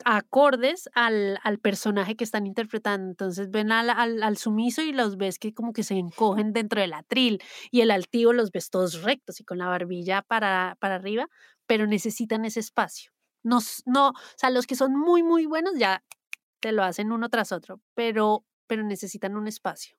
acordes 0.04 0.90
al, 0.94 1.38
al, 1.42 1.58
personaje 1.58 2.16
que 2.16 2.24
están 2.24 2.46
interpretando. 2.46 3.08
Entonces 3.08 3.50
ven 3.50 3.72
al, 3.72 3.88
al, 3.88 4.36
sumiso 4.36 4.82
y 4.82 4.92
los 4.92 5.16
ves 5.16 5.38
que 5.38 5.54
como 5.54 5.72
que 5.72 5.84
se 5.84 5.94
encogen 5.94 6.52
dentro 6.52 6.82
del 6.82 6.92
atril 6.92 7.40
y 7.70 7.80
el 7.80 7.90
altivo 7.90 8.34
los 8.34 8.52
ves 8.52 8.68
todos 8.68 9.02
rectos 9.02 9.40
y 9.40 9.44
con 9.44 9.56
la 9.56 9.68
barbilla 9.68 10.20
para, 10.20 10.76
para 10.80 10.96
arriba, 10.96 11.28
pero 11.66 11.86
necesitan 11.86 12.44
ese 12.44 12.60
espacio. 12.60 13.10
No, 13.48 13.58
no, 13.86 14.10
o 14.10 14.14
sea, 14.36 14.50
los 14.50 14.66
que 14.66 14.76
son 14.76 14.96
muy, 14.96 15.22
muy 15.22 15.46
buenos 15.46 15.74
ya 15.78 16.04
te 16.60 16.72
lo 16.72 16.82
hacen 16.84 17.12
uno 17.12 17.28
tras 17.28 17.52
otro, 17.52 17.80
pero, 17.94 18.44
pero 18.66 18.82
necesitan 18.82 19.36
un 19.36 19.48
espacio. 19.48 19.96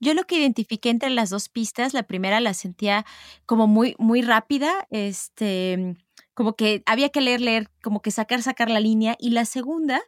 Yo 0.00 0.14
lo 0.14 0.24
que 0.24 0.38
identifiqué 0.38 0.90
entre 0.90 1.10
las 1.10 1.30
dos 1.30 1.48
pistas, 1.48 1.94
la 1.94 2.04
primera 2.04 2.40
la 2.40 2.54
sentía 2.54 3.04
como 3.46 3.66
muy, 3.66 3.94
muy 3.98 4.22
rápida, 4.22 4.86
este, 4.90 5.96
como 6.34 6.56
que 6.56 6.82
había 6.86 7.10
que 7.10 7.20
leer, 7.20 7.40
leer, 7.40 7.68
como 7.82 8.00
que 8.00 8.10
sacar, 8.10 8.42
sacar 8.42 8.70
la 8.70 8.80
línea. 8.80 9.16
Y 9.18 9.30
la 9.30 9.44
segunda, 9.44 10.00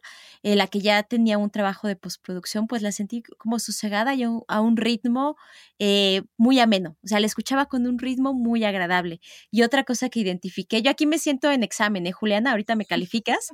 eh, 0.43 0.55
la 0.55 0.67
que 0.67 0.79
ya 0.79 1.03
tenía 1.03 1.37
un 1.37 1.49
trabajo 1.49 1.87
de 1.87 1.95
postproducción, 1.95 2.67
pues 2.67 2.81
la 2.81 2.91
sentí 2.91 3.23
como 3.37 3.59
sosegada 3.59 4.15
y 4.15 4.23
a 4.23 4.61
un, 4.61 4.77
ritmo 4.77 5.35
eh, 5.79 6.23
muy 6.37 6.59
ameno. 6.59 6.97
O 7.03 7.07
sea, 7.07 7.19
la 7.19 7.27
escuchaba 7.27 7.67
con 7.67 7.87
un 7.87 7.99
ritmo 7.99 8.33
muy 8.33 8.63
agradable. 8.63 9.21
Y 9.51 9.63
otra 9.63 9.83
cosa 9.83 10.09
que 10.09 10.19
identifiqué, 10.19 10.81
yo 10.81 10.91
aquí 10.91 11.05
me 11.05 11.19
siento 11.19 11.51
en 11.51 11.63
examen, 11.63 12.07
¿eh, 12.07 12.11
Juliana? 12.11 12.51
Ahorita 12.51 12.75
me 12.75 12.85
calificas. 12.85 13.49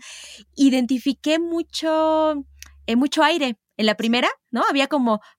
Identifiqué 0.56 1.40
mucho, 1.40 2.46
eh, 2.88 2.96
mucho 2.96 3.24
aire. 3.24 3.58
En 3.78 3.86
la 3.88 3.96
primera, 3.96 4.30
¿no? 4.52 4.64
Había 4.70 4.88
como... 4.88 5.22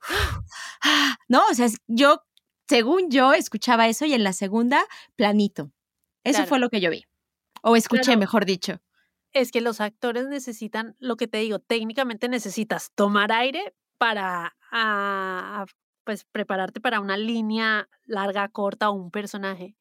No, 1.28 1.42
o 1.48 1.54
sea, 1.54 1.68
yo, 1.86 2.22
según 2.68 3.10
yo, 3.10 3.32
escuchaba 3.34 3.88
eso 3.88 4.04
y 4.04 4.14
en 4.14 4.24
la 4.24 4.32
segunda, 4.32 4.84
planito. 5.14 5.70
Eso 6.24 6.46
fue 6.46 6.58
lo 6.58 6.68
que 6.68 6.80
yo 6.80 6.90
vi. 6.90 7.04
O 7.62 7.76
escuché, 7.76 8.16
mejor 8.16 8.44
dicho. 8.44 8.80
Es 9.32 9.52
que 9.52 9.60
los 9.60 9.80
actores 9.80 10.26
necesitan, 10.26 10.96
lo 10.98 11.16
que 11.16 11.28
te 11.28 11.38
digo, 11.38 11.58
técnicamente 11.58 12.28
necesitas 12.28 12.90
tomar 12.94 13.32
aire 13.32 13.74
para 13.98 14.56
ah, 14.72 15.66
pues 16.04 16.24
prepararte 16.24 16.80
para 16.80 17.00
una 17.00 17.16
línea 17.16 17.88
larga, 18.04 18.48
corta 18.48 18.90
o 18.90 18.92
un 18.92 19.10
personaje. 19.10 19.76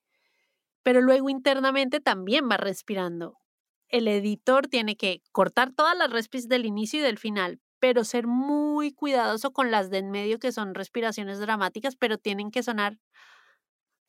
Pero 0.84 1.02
luego 1.02 1.30
internamente 1.30 2.00
también 2.00 2.50
va 2.50 2.58
respirando. 2.58 3.38
El 3.88 4.08
editor 4.08 4.68
tiene 4.68 4.96
que 4.96 5.24
cortar 5.32 5.74
todas 5.74 5.98
las 5.98 6.12
respires 6.12 6.48
del 6.48 6.66
inicio 6.66 7.00
y 7.00 7.04
del 7.04 7.18
final 7.18 7.60
pero 7.80 8.04
ser 8.04 8.28
muy 8.28 8.92
cuidadoso 8.92 9.52
con 9.52 9.72
las 9.72 9.90
de 9.90 10.00
en 10.00 10.12
medio 10.12 10.40
que 10.40 10.52
son 10.52 10.76
respiraciones 10.76 11.40
dramáticas, 11.40 11.96
pero 11.96 12.18
tienen 12.18 12.52
que 12.52 12.64
sonar, 12.64 12.98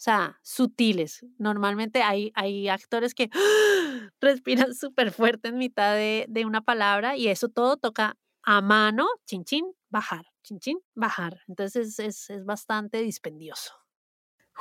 o 0.00 0.02
sea, 0.02 0.40
sutiles. 0.42 1.26
Normalmente 1.36 2.02
hay, 2.02 2.32
hay 2.34 2.70
actores 2.70 3.12
que 3.14 3.28
respiran 4.22 4.74
súper 4.74 5.12
fuerte 5.12 5.48
en 5.48 5.58
mitad 5.58 5.94
de, 5.94 6.24
de, 6.26 6.46
una 6.46 6.62
palabra 6.62 7.18
y 7.18 7.28
eso 7.28 7.50
todo 7.50 7.76
toca 7.76 8.16
a 8.42 8.62
mano, 8.62 9.06
chin 9.26 9.44
chin, 9.44 9.66
bajar, 9.90 10.24
chin 10.42 10.58
chin, 10.58 10.78
bajar. 10.94 11.42
Entonces 11.48 11.98
es, 11.98 12.30
es 12.30 12.44
bastante 12.46 13.02
dispendioso. 13.02 13.80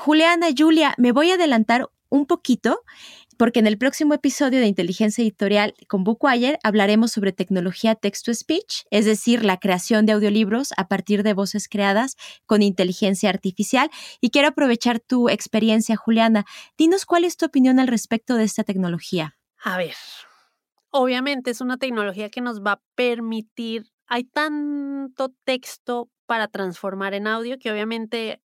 Juliana, 0.01 0.47
Julia, 0.57 0.95
me 0.97 1.11
voy 1.11 1.29
a 1.29 1.33
adelantar 1.33 1.89
un 2.07 2.25
poquito 2.25 2.85
porque 3.37 3.59
en 3.59 3.67
el 3.67 3.77
próximo 3.77 4.13
episodio 4.13 4.61
de 4.61 4.65
Inteligencia 4.65 5.21
Editorial 5.21 5.73
con 5.89 6.05
Bookwire 6.05 6.57
hablaremos 6.63 7.11
sobre 7.11 7.33
tecnología 7.33 7.95
text-to-speech, 7.95 8.85
es 8.91 9.03
decir, 9.03 9.43
la 9.43 9.57
creación 9.57 10.05
de 10.05 10.13
audiolibros 10.13 10.69
a 10.77 10.87
partir 10.87 11.21
de 11.23 11.33
voces 11.33 11.67
creadas 11.67 12.15
con 12.45 12.61
inteligencia 12.61 13.29
artificial. 13.29 13.89
Y 14.21 14.29
quiero 14.29 14.47
aprovechar 14.47 15.01
tu 15.01 15.27
experiencia, 15.27 15.97
Juliana. 15.97 16.45
Dinos 16.77 17.05
cuál 17.05 17.25
es 17.25 17.35
tu 17.35 17.47
opinión 17.47 17.77
al 17.77 17.89
respecto 17.89 18.35
de 18.35 18.45
esta 18.45 18.63
tecnología. 18.63 19.37
A 19.61 19.75
ver, 19.75 19.95
obviamente 20.91 21.51
es 21.51 21.59
una 21.59 21.75
tecnología 21.75 22.29
que 22.29 22.39
nos 22.39 22.63
va 22.63 22.71
a 22.71 22.81
permitir, 22.95 23.91
hay 24.07 24.23
tanto 24.23 25.33
texto 25.43 26.09
para 26.25 26.47
transformar 26.47 27.13
en 27.13 27.27
audio 27.27 27.59
que 27.59 27.69
obviamente 27.69 28.41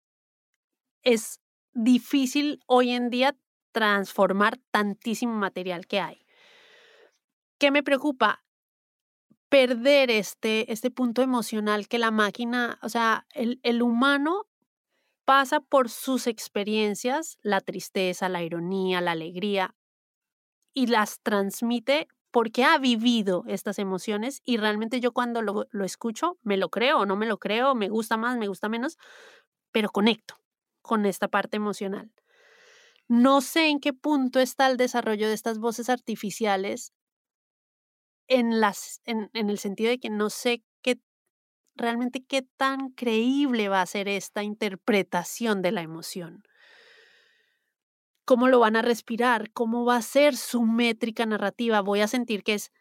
es 1.03 1.42
difícil 1.73 2.61
hoy 2.67 2.91
en 2.91 3.09
día 3.09 3.35
transformar 3.71 4.59
tantísimo 4.71 5.33
material 5.33 5.87
que 5.87 5.99
hay. 5.99 6.25
¿Qué 7.57 7.71
me 7.71 7.83
preocupa? 7.83 8.43
Perder 9.49 10.09
este, 10.11 10.71
este 10.71 10.91
punto 10.91 11.21
emocional 11.21 11.87
que 11.87 11.99
la 11.99 12.11
máquina, 12.11 12.79
o 12.81 12.89
sea, 12.89 13.27
el, 13.33 13.59
el 13.63 13.81
humano 13.81 14.47
pasa 15.25 15.59
por 15.59 15.89
sus 15.89 16.27
experiencias, 16.27 17.37
la 17.41 17.61
tristeza, 17.61 18.29
la 18.29 18.43
ironía, 18.43 19.01
la 19.01 19.11
alegría, 19.11 19.75
y 20.73 20.87
las 20.87 21.19
transmite 21.21 22.07
porque 22.31 22.63
ha 22.63 22.77
vivido 22.79 23.43
estas 23.47 23.77
emociones 23.77 24.41
y 24.43 24.57
realmente 24.57 24.99
yo 24.99 25.11
cuando 25.11 25.43
lo, 25.43 25.67
lo, 25.69 25.85
escucho, 25.85 26.39
me 26.41 26.57
lo 26.57 26.69
creo 26.69 26.99
o 26.99 27.05
no 27.05 27.15
me 27.15 27.27
lo 27.27 27.37
creo, 27.37 27.75
me 27.75 27.89
gusta 27.89 28.17
más, 28.17 28.37
me 28.37 28.47
gusta 28.47 28.69
menos, 28.69 28.97
pero 29.71 29.89
conecto 29.89 30.42
con 30.83 31.07
esta 31.07 31.27
parte 31.27 31.57
emocional. 31.57 32.11
No 33.07 33.41
sé 33.41 33.69
en 33.69 33.79
qué 33.79 33.93
punto 33.93 34.39
está 34.39 34.67
el 34.69 34.77
desarrollo 34.77 35.27
de 35.27 35.33
estas 35.33 35.57
voces 35.57 35.89
artificiales 35.89 36.93
en, 38.27 38.61
las, 38.61 39.01
en, 39.05 39.31
en 39.33 39.49
el 39.49 39.57
sentido 39.57 39.89
de 39.89 39.99
que 39.99 40.11
no 40.11 40.29
sé 40.29 40.63
qué 40.81 40.99
realmente 41.75 42.23
qué 42.23 42.43
tan 42.57 42.89
creíble 42.89 43.67
va 43.67 43.81
a 43.81 43.85
ser 43.87 44.07
esta 44.07 44.43
interpretación 44.43 45.63
de 45.63 45.71
la 45.71 45.81
emoción. 45.81 46.43
¿Cómo 48.25 48.47
lo 48.47 48.59
van 48.59 48.75
a 48.75 48.81
respirar? 48.81 49.51
¿Cómo 49.51 49.83
va 49.83 49.97
a 49.97 50.01
ser 50.01 50.37
su 50.37 50.61
métrica 50.61 51.25
narrativa? 51.25 51.81
¿Voy 51.81 52.01
a 52.01 52.07
sentir 52.07 52.43
que 52.43 52.53
es 52.53 52.71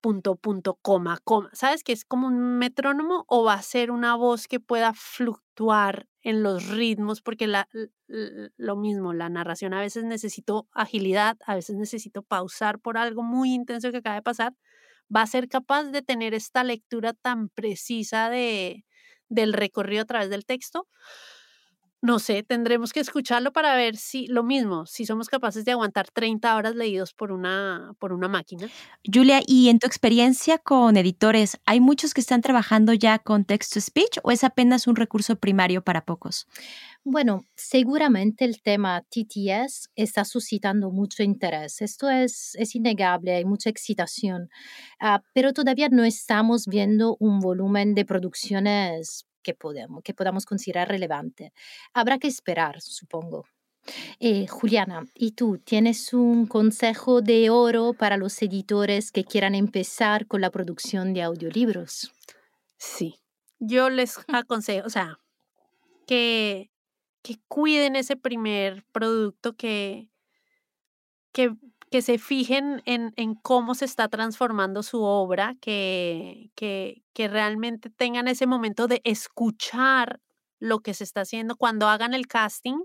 punto, 0.00 0.36
punto, 0.36 0.78
coma, 0.82 1.18
coma. 1.24 1.50
¿Sabes 1.52 1.84
que 1.84 1.92
es 1.92 2.04
como 2.04 2.26
un 2.28 2.58
metrónomo 2.58 3.24
o 3.28 3.44
va 3.44 3.54
a 3.54 3.62
ser 3.62 3.90
una 3.90 4.16
voz 4.16 4.48
que 4.48 4.60
pueda 4.60 4.92
fluctuar 4.94 6.08
en 6.22 6.42
los 6.42 6.68
ritmos? 6.68 7.22
Porque 7.22 7.46
la, 7.46 7.68
lo 8.08 8.76
mismo, 8.76 9.12
la 9.12 9.28
narración 9.28 9.74
a 9.74 9.80
veces 9.80 10.04
necesito 10.04 10.68
agilidad, 10.72 11.36
a 11.46 11.54
veces 11.54 11.76
necesito 11.76 12.22
pausar 12.22 12.78
por 12.80 12.98
algo 12.98 13.22
muy 13.22 13.52
intenso 13.54 13.90
que 13.90 13.98
acaba 13.98 14.16
de 14.16 14.22
pasar. 14.22 14.54
Va 15.14 15.22
a 15.22 15.26
ser 15.26 15.48
capaz 15.48 15.84
de 15.84 16.02
tener 16.02 16.34
esta 16.34 16.64
lectura 16.64 17.12
tan 17.14 17.48
precisa 17.48 18.30
de, 18.30 18.84
del 19.28 19.52
recorrido 19.52 20.02
a 20.02 20.06
través 20.06 20.30
del 20.30 20.46
texto 20.46 20.88
no 22.02 22.18
sé, 22.18 22.42
tendremos 22.42 22.92
que 22.92 23.00
escucharlo 23.00 23.52
para 23.52 23.74
ver 23.74 23.96
si 23.96 24.26
lo 24.26 24.42
mismo, 24.42 24.86
si 24.86 25.04
somos 25.04 25.28
capaces 25.28 25.64
de 25.66 25.72
aguantar 25.72 26.10
30 26.10 26.56
horas 26.56 26.74
leídos 26.74 27.12
por 27.12 27.30
una, 27.30 27.94
por 27.98 28.12
una 28.12 28.26
máquina. 28.26 28.68
Julia, 29.04 29.40
¿y 29.46 29.68
en 29.68 29.78
tu 29.78 29.86
experiencia 29.86 30.58
con 30.58 30.96
editores, 30.96 31.58
hay 31.66 31.80
muchos 31.80 32.14
que 32.14 32.22
están 32.22 32.40
trabajando 32.40 32.94
ya 32.94 33.18
con 33.18 33.44
text-to-speech 33.44 34.18
o 34.22 34.30
es 34.30 34.44
apenas 34.44 34.86
un 34.86 34.96
recurso 34.96 35.36
primario 35.36 35.82
para 35.82 36.04
pocos? 36.04 36.46
Bueno, 37.04 37.44
seguramente 37.54 38.44
el 38.44 38.60
tema 38.62 39.02
TTS 39.02 39.90
está 39.94 40.24
suscitando 40.24 40.90
mucho 40.90 41.22
interés. 41.22 41.80
Esto 41.80 42.10
es, 42.10 42.54
es 42.56 42.74
innegable, 42.74 43.34
hay 43.34 43.44
mucha 43.44 43.70
excitación, 43.70 44.50
uh, 45.00 45.18
pero 45.34 45.52
todavía 45.52 45.88
no 45.90 46.04
estamos 46.04 46.66
viendo 46.66 47.16
un 47.18 47.40
volumen 47.40 47.94
de 47.94 48.04
producciones 48.04 49.26
que, 49.42 49.54
podemos, 49.54 50.02
que 50.02 50.14
podamos 50.14 50.46
considerar 50.46 50.88
relevante. 50.88 51.52
Habrá 51.92 52.18
que 52.18 52.28
esperar, 52.28 52.80
supongo. 52.80 53.46
Eh, 54.18 54.46
Juliana, 54.46 55.06
¿y 55.14 55.32
tú 55.32 55.58
tienes 55.58 56.12
un 56.12 56.46
consejo 56.46 57.22
de 57.22 57.50
oro 57.50 57.94
para 57.94 58.16
los 58.16 58.40
editores 58.42 59.10
que 59.10 59.24
quieran 59.24 59.54
empezar 59.54 60.26
con 60.26 60.40
la 60.40 60.50
producción 60.50 61.14
de 61.14 61.22
audiolibros? 61.22 62.12
Sí, 62.76 63.20
yo 63.58 63.90
les 63.90 64.16
aconsejo, 64.28 64.86
o 64.86 64.90
sea, 64.90 65.18
que, 66.06 66.70
que 67.22 67.38
cuiden 67.48 67.96
ese 67.96 68.16
primer 68.16 68.84
producto 68.92 69.56
que, 69.56 70.08
que 71.32 71.54
que 71.90 72.02
se 72.02 72.18
fijen 72.18 72.82
en, 72.86 73.12
en, 73.16 73.34
cómo 73.34 73.74
se 73.74 73.84
está 73.84 74.08
transformando 74.08 74.82
su 74.82 75.02
obra, 75.02 75.56
que, 75.60 76.50
que, 76.54 77.02
que 77.12 77.28
realmente 77.28 77.90
tengan 77.90 78.28
ese 78.28 78.46
momento 78.46 78.86
de 78.86 79.00
escuchar 79.04 80.20
lo 80.60 80.80
que 80.80 80.94
se 80.94 81.04
está 81.04 81.22
haciendo. 81.22 81.56
Cuando 81.56 81.88
hagan 81.88 82.14
el 82.14 82.28
casting, 82.28 82.78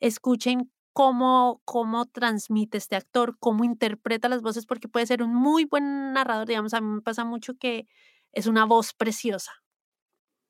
escuchen 0.00 0.72
cómo, 0.92 1.62
cómo 1.64 2.06
transmite 2.06 2.76
este 2.76 2.96
actor, 2.96 3.36
cómo 3.38 3.62
interpreta 3.62 4.28
las 4.28 4.42
voces, 4.42 4.66
porque 4.66 4.88
puede 4.88 5.06
ser 5.06 5.22
un 5.22 5.32
muy 5.32 5.64
buen 5.64 6.12
narrador. 6.12 6.48
Digamos, 6.48 6.74
a 6.74 6.80
mí 6.80 6.88
me 6.88 7.02
pasa 7.02 7.24
mucho 7.24 7.54
que 7.54 7.86
es 8.32 8.48
una 8.48 8.64
voz 8.64 8.94
preciosa, 8.94 9.52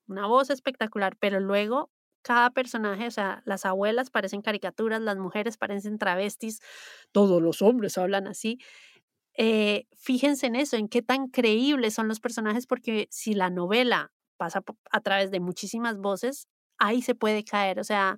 una 0.07 0.25
voz 0.25 0.49
espectacular, 0.49 1.17
pero 1.19 1.39
luego 1.39 1.91
cada 2.21 2.49
personaje, 2.51 3.07
o 3.07 3.11
sea, 3.11 3.41
las 3.45 3.65
abuelas 3.65 4.09
parecen 4.09 4.41
caricaturas, 4.41 5.01
las 5.01 5.17
mujeres 5.17 5.57
parecen 5.57 5.97
travestis, 5.97 6.61
todos 7.11 7.41
los 7.41 7.61
hombres 7.61 7.97
hablan 7.97 8.27
así. 8.27 8.59
Eh, 9.35 9.87
fíjense 9.95 10.47
en 10.47 10.55
eso, 10.55 10.75
en 10.75 10.89
qué 10.89 11.01
tan 11.01 11.27
creíbles 11.27 11.93
son 11.93 12.07
los 12.07 12.19
personajes, 12.19 12.67
porque 12.67 13.07
si 13.09 13.33
la 13.33 13.49
novela 13.49 14.11
pasa 14.37 14.63
a 14.91 15.01
través 15.01 15.31
de 15.31 15.39
muchísimas 15.39 15.97
voces, 15.97 16.47
ahí 16.77 17.01
se 17.01 17.15
puede 17.15 17.43
caer, 17.43 17.79
o 17.79 17.83
sea, 17.83 18.17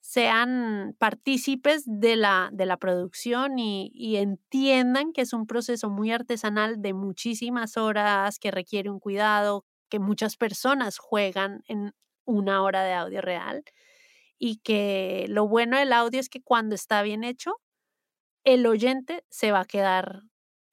sean 0.00 0.96
partícipes 0.98 1.82
de 1.86 2.16
la, 2.16 2.48
de 2.52 2.66
la 2.66 2.78
producción 2.78 3.58
y, 3.58 3.90
y, 3.94 4.16
entiendan 4.16 5.12
que 5.12 5.20
es 5.22 5.32
un 5.34 5.46
proceso 5.46 5.90
muy 5.90 6.10
artesanal 6.10 6.80
de 6.80 6.94
muchísimas 6.94 7.76
horas, 7.76 8.38
que 8.38 8.50
requiere 8.50 8.88
un 8.90 8.98
cuidado, 8.98 9.66
que 9.90 9.98
muchas 9.98 10.36
personas 10.36 10.98
juegan 10.98 11.62
en 11.68 11.92
una 12.30 12.62
hora 12.62 12.84
de 12.84 12.92
audio 12.92 13.20
real 13.20 13.64
y 14.38 14.56
que 14.58 15.26
lo 15.28 15.46
bueno 15.46 15.78
del 15.78 15.92
audio 15.92 16.18
es 16.18 16.28
que 16.28 16.42
cuando 16.42 16.74
está 16.74 17.02
bien 17.02 17.24
hecho, 17.24 17.56
el 18.44 18.66
oyente 18.66 19.24
se 19.28 19.52
va 19.52 19.60
a 19.60 19.64
quedar 19.66 20.22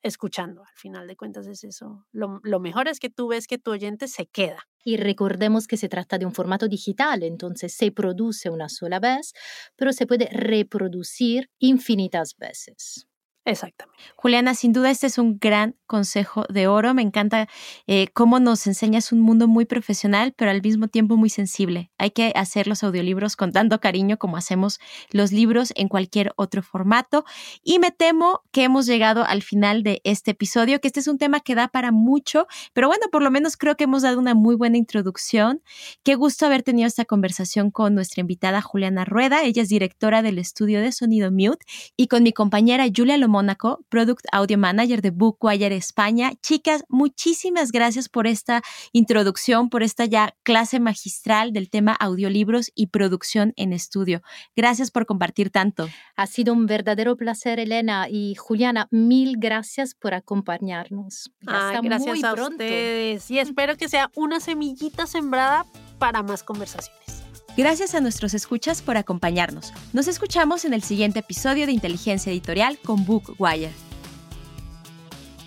escuchando. 0.01 0.61
Al 0.61 0.75
final 0.75 1.07
de 1.07 1.15
cuentas 1.15 1.47
es 1.47 1.63
eso. 1.63 2.05
Lo, 2.11 2.59
mejor 2.59 2.87
es 2.87 2.99
que 2.99 3.09
tú 3.09 3.27
ves 3.27 3.45
que 3.45 3.57
tu 3.57 3.71
oyente 3.71 4.07
se 4.07 4.25
queda. 4.25 4.67
Y 4.83 4.97
recordemos 4.97 5.67
que 5.67 5.75
se 5.75 5.89
trata 5.89 6.17
de 6.17 6.25
un 6.25 6.33
formato 6.33 6.67
digital, 6.67 7.23
entonces 7.23 7.73
se 7.73 7.91
produce 7.91 8.49
una 8.49 8.69
sola 8.69 8.99
vez, 8.99 9.33
pero 9.75 9.91
se 9.91 10.07
puede 10.07 10.29
reproducir 10.31 11.49
infinitas 11.59 12.37
veces. 12.37 13.07
Exactamente. 13.47 14.03
Juliana, 14.17 14.53
sin 14.55 14.73
duda 14.73 14.91
este 14.91 15.07
es 15.07 15.17
un 15.17 15.39
gran 15.39 15.77
consejo 15.85 16.45
de 16.49 16.67
oro. 16.67 16.93
Me 16.93 17.01
encanta 17.01 17.47
eh, 17.87 18.09
cómo 18.13 18.41
nos 18.41 18.67
enseñas 18.67 19.13
un 19.13 19.21
mundo 19.21 19.47
muy 19.47 19.63
profesional, 19.63 20.33
pero 20.35 20.51
al 20.51 20.61
mismo 20.61 20.89
tiempo 20.89 21.15
muy 21.15 21.29
sensible. 21.29 21.89
Hay 21.97 22.11
que 22.11 22.33
hacer 22.35 22.67
los 22.67 22.83
audiolibros 22.83 23.37
con 23.37 23.53
tanto 23.53 23.79
cariño 23.79 24.17
como 24.17 24.35
hacemos 24.35 24.79
los 25.11 25.31
libros 25.31 25.71
en 25.77 25.87
cualquier 25.87 26.33
otro 26.35 26.61
formato. 26.61 27.23
Y 27.63 27.79
me 27.79 27.91
temo 27.91 28.41
que 28.51 28.65
hemos 28.65 28.85
llegado 28.85 29.23
al 29.23 29.41
final 29.41 29.81
de 29.81 30.01
este 30.03 30.31
episodio, 30.31 30.81
que 30.81 30.89
este 30.89 30.99
es 30.99 31.07
un 31.07 31.17
tema 31.17 31.39
que 31.39 31.55
da 31.55 31.69
para 31.69 31.93
mucho, 31.93 32.47
pero 32.73 32.89
bueno, 32.89 33.05
por 33.13 33.23
lo 33.23 33.31
menos 33.31 33.55
creo 33.55 33.77
que 33.77 33.85
hemos 33.85 34.01
dado 34.01 34.19
una 34.19 34.35
muy 34.35 34.55
buena 34.55 34.75
introducción. 34.75 35.61
Qué 36.03 36.15
gusto 36.15 36.45
haber 36.45 36.63
tenido 36.63 36.85
esta 36.85 37.05
conversación 37.05 37.71
con 37.71 37.95
nuestra 37.95 38.19
invitada 38.19 38.61
Juliana 38.61 39.05
Rueda. 39.05 39.43
Ella 39.43 39.61
es 39.61 39.69
directora 39.69 40.21
del 40.21 40.37
estudio 40.37 40.81
de 40.81 40.91
sonido 40.91 41.31
Mute 41.31 41.65
y 41.95 42.07
con 42.07 42.23
mi 42.23 42.33
compañera 42.33 42.85
Julia 42.93 43.15
Lomo 43.17 43.36
Mónaco, 43.37 43.85
Product 43.89 44.25
Audio 44.31 44.57
Manager 44.57 45.03
de 45.03 45.11
Bookwire 45.11 45.75
España. 45.75 46.31
Chicas, 46.41 46.83
muchísimas 46.89 47.71
gracias 47.71 48.09
por 48.09 48.25
esta 48.25 48.63
introducción, 48.93 49.69
por 49.69 49.83
esta 49.83 50.05
ya 50.05 50.33
clase 50.41 50.79
magistral 50.79 51.53
del 51.53 51.69
tema 51.69 51.93
audiolibros 51.93 52.71
y 52.73 52.87
producción 52.87 53.53
en 53.55 53.73
estudio. 53.73 54.23
Gracias 54.55 54.89
por 54.89 55.05
compartir 55.05 55.51
tanto. 55.51 55.87
Ha 56.15 56.25
sido 56.25 56.51
un 56.51 56.65
verdadero 56.65 57.15
placer, 57.15 57.59
Elena 57.59 58.07
y 58.09 58.33
Juliana. 58.33 58.87
Mil 58.89 59.35
gracias 59.37 59.93
por 59.93 60.15
acompañarnos. 60.15 61.31
gracias 61.39 62.23
a 62.23 62.33
ustedes 62.33 63.29
y 63.29 63.37
espero 63.37 63.77
que 63.77 63.87
sea 63.87 64.09
una 64.15 64.39
semillita 64.39 65.05
sembrada 65.05 65.67
para 65.99 66.23
más 66.23 66.41
conversaciones. 66.41 67.26
Gracias 67.57 67.95
a 67.95 68.01
nuestros 68.01 68.35
escuchas 68.35 68.83
por 68.83 68.97
acompañarnos. 68.97 69.73
Nos 69.91 70.07
escuchamos 70.07 70.63
en 70.63 70.75
el 70.75 70.83
siguiente 70.83 71.19
episodio 71.19 71.65
de 71.65 71.71
Inteligencia 71.71 72.31
Editorial 72.31 72.77
con 72.77 73.03
Bookwire. 73.03 73.71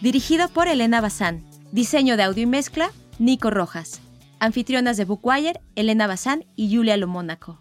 Dirigido 0.01 0.49
por 0.49 0.67
Elena 0.67 1.01
Bazán. 1.01 1.45
Diseño 1.71 2.17
de 2.17 2.25
audio 2.25 2.43
y 2.43 2.47
mezcla, 2.47 2.91
Nico 3.21 3.51
Rojas. 3.51 4.01
Anfitrionas 4.41 4.97
de 4.97 5.05
Bookwire, 5.05 5.61
Elena 5.77 6.09
Bazán 6.09 6.45
y 6.57 6.75
Julia 6.75 6.97
Lomónaco. 6.97 7.61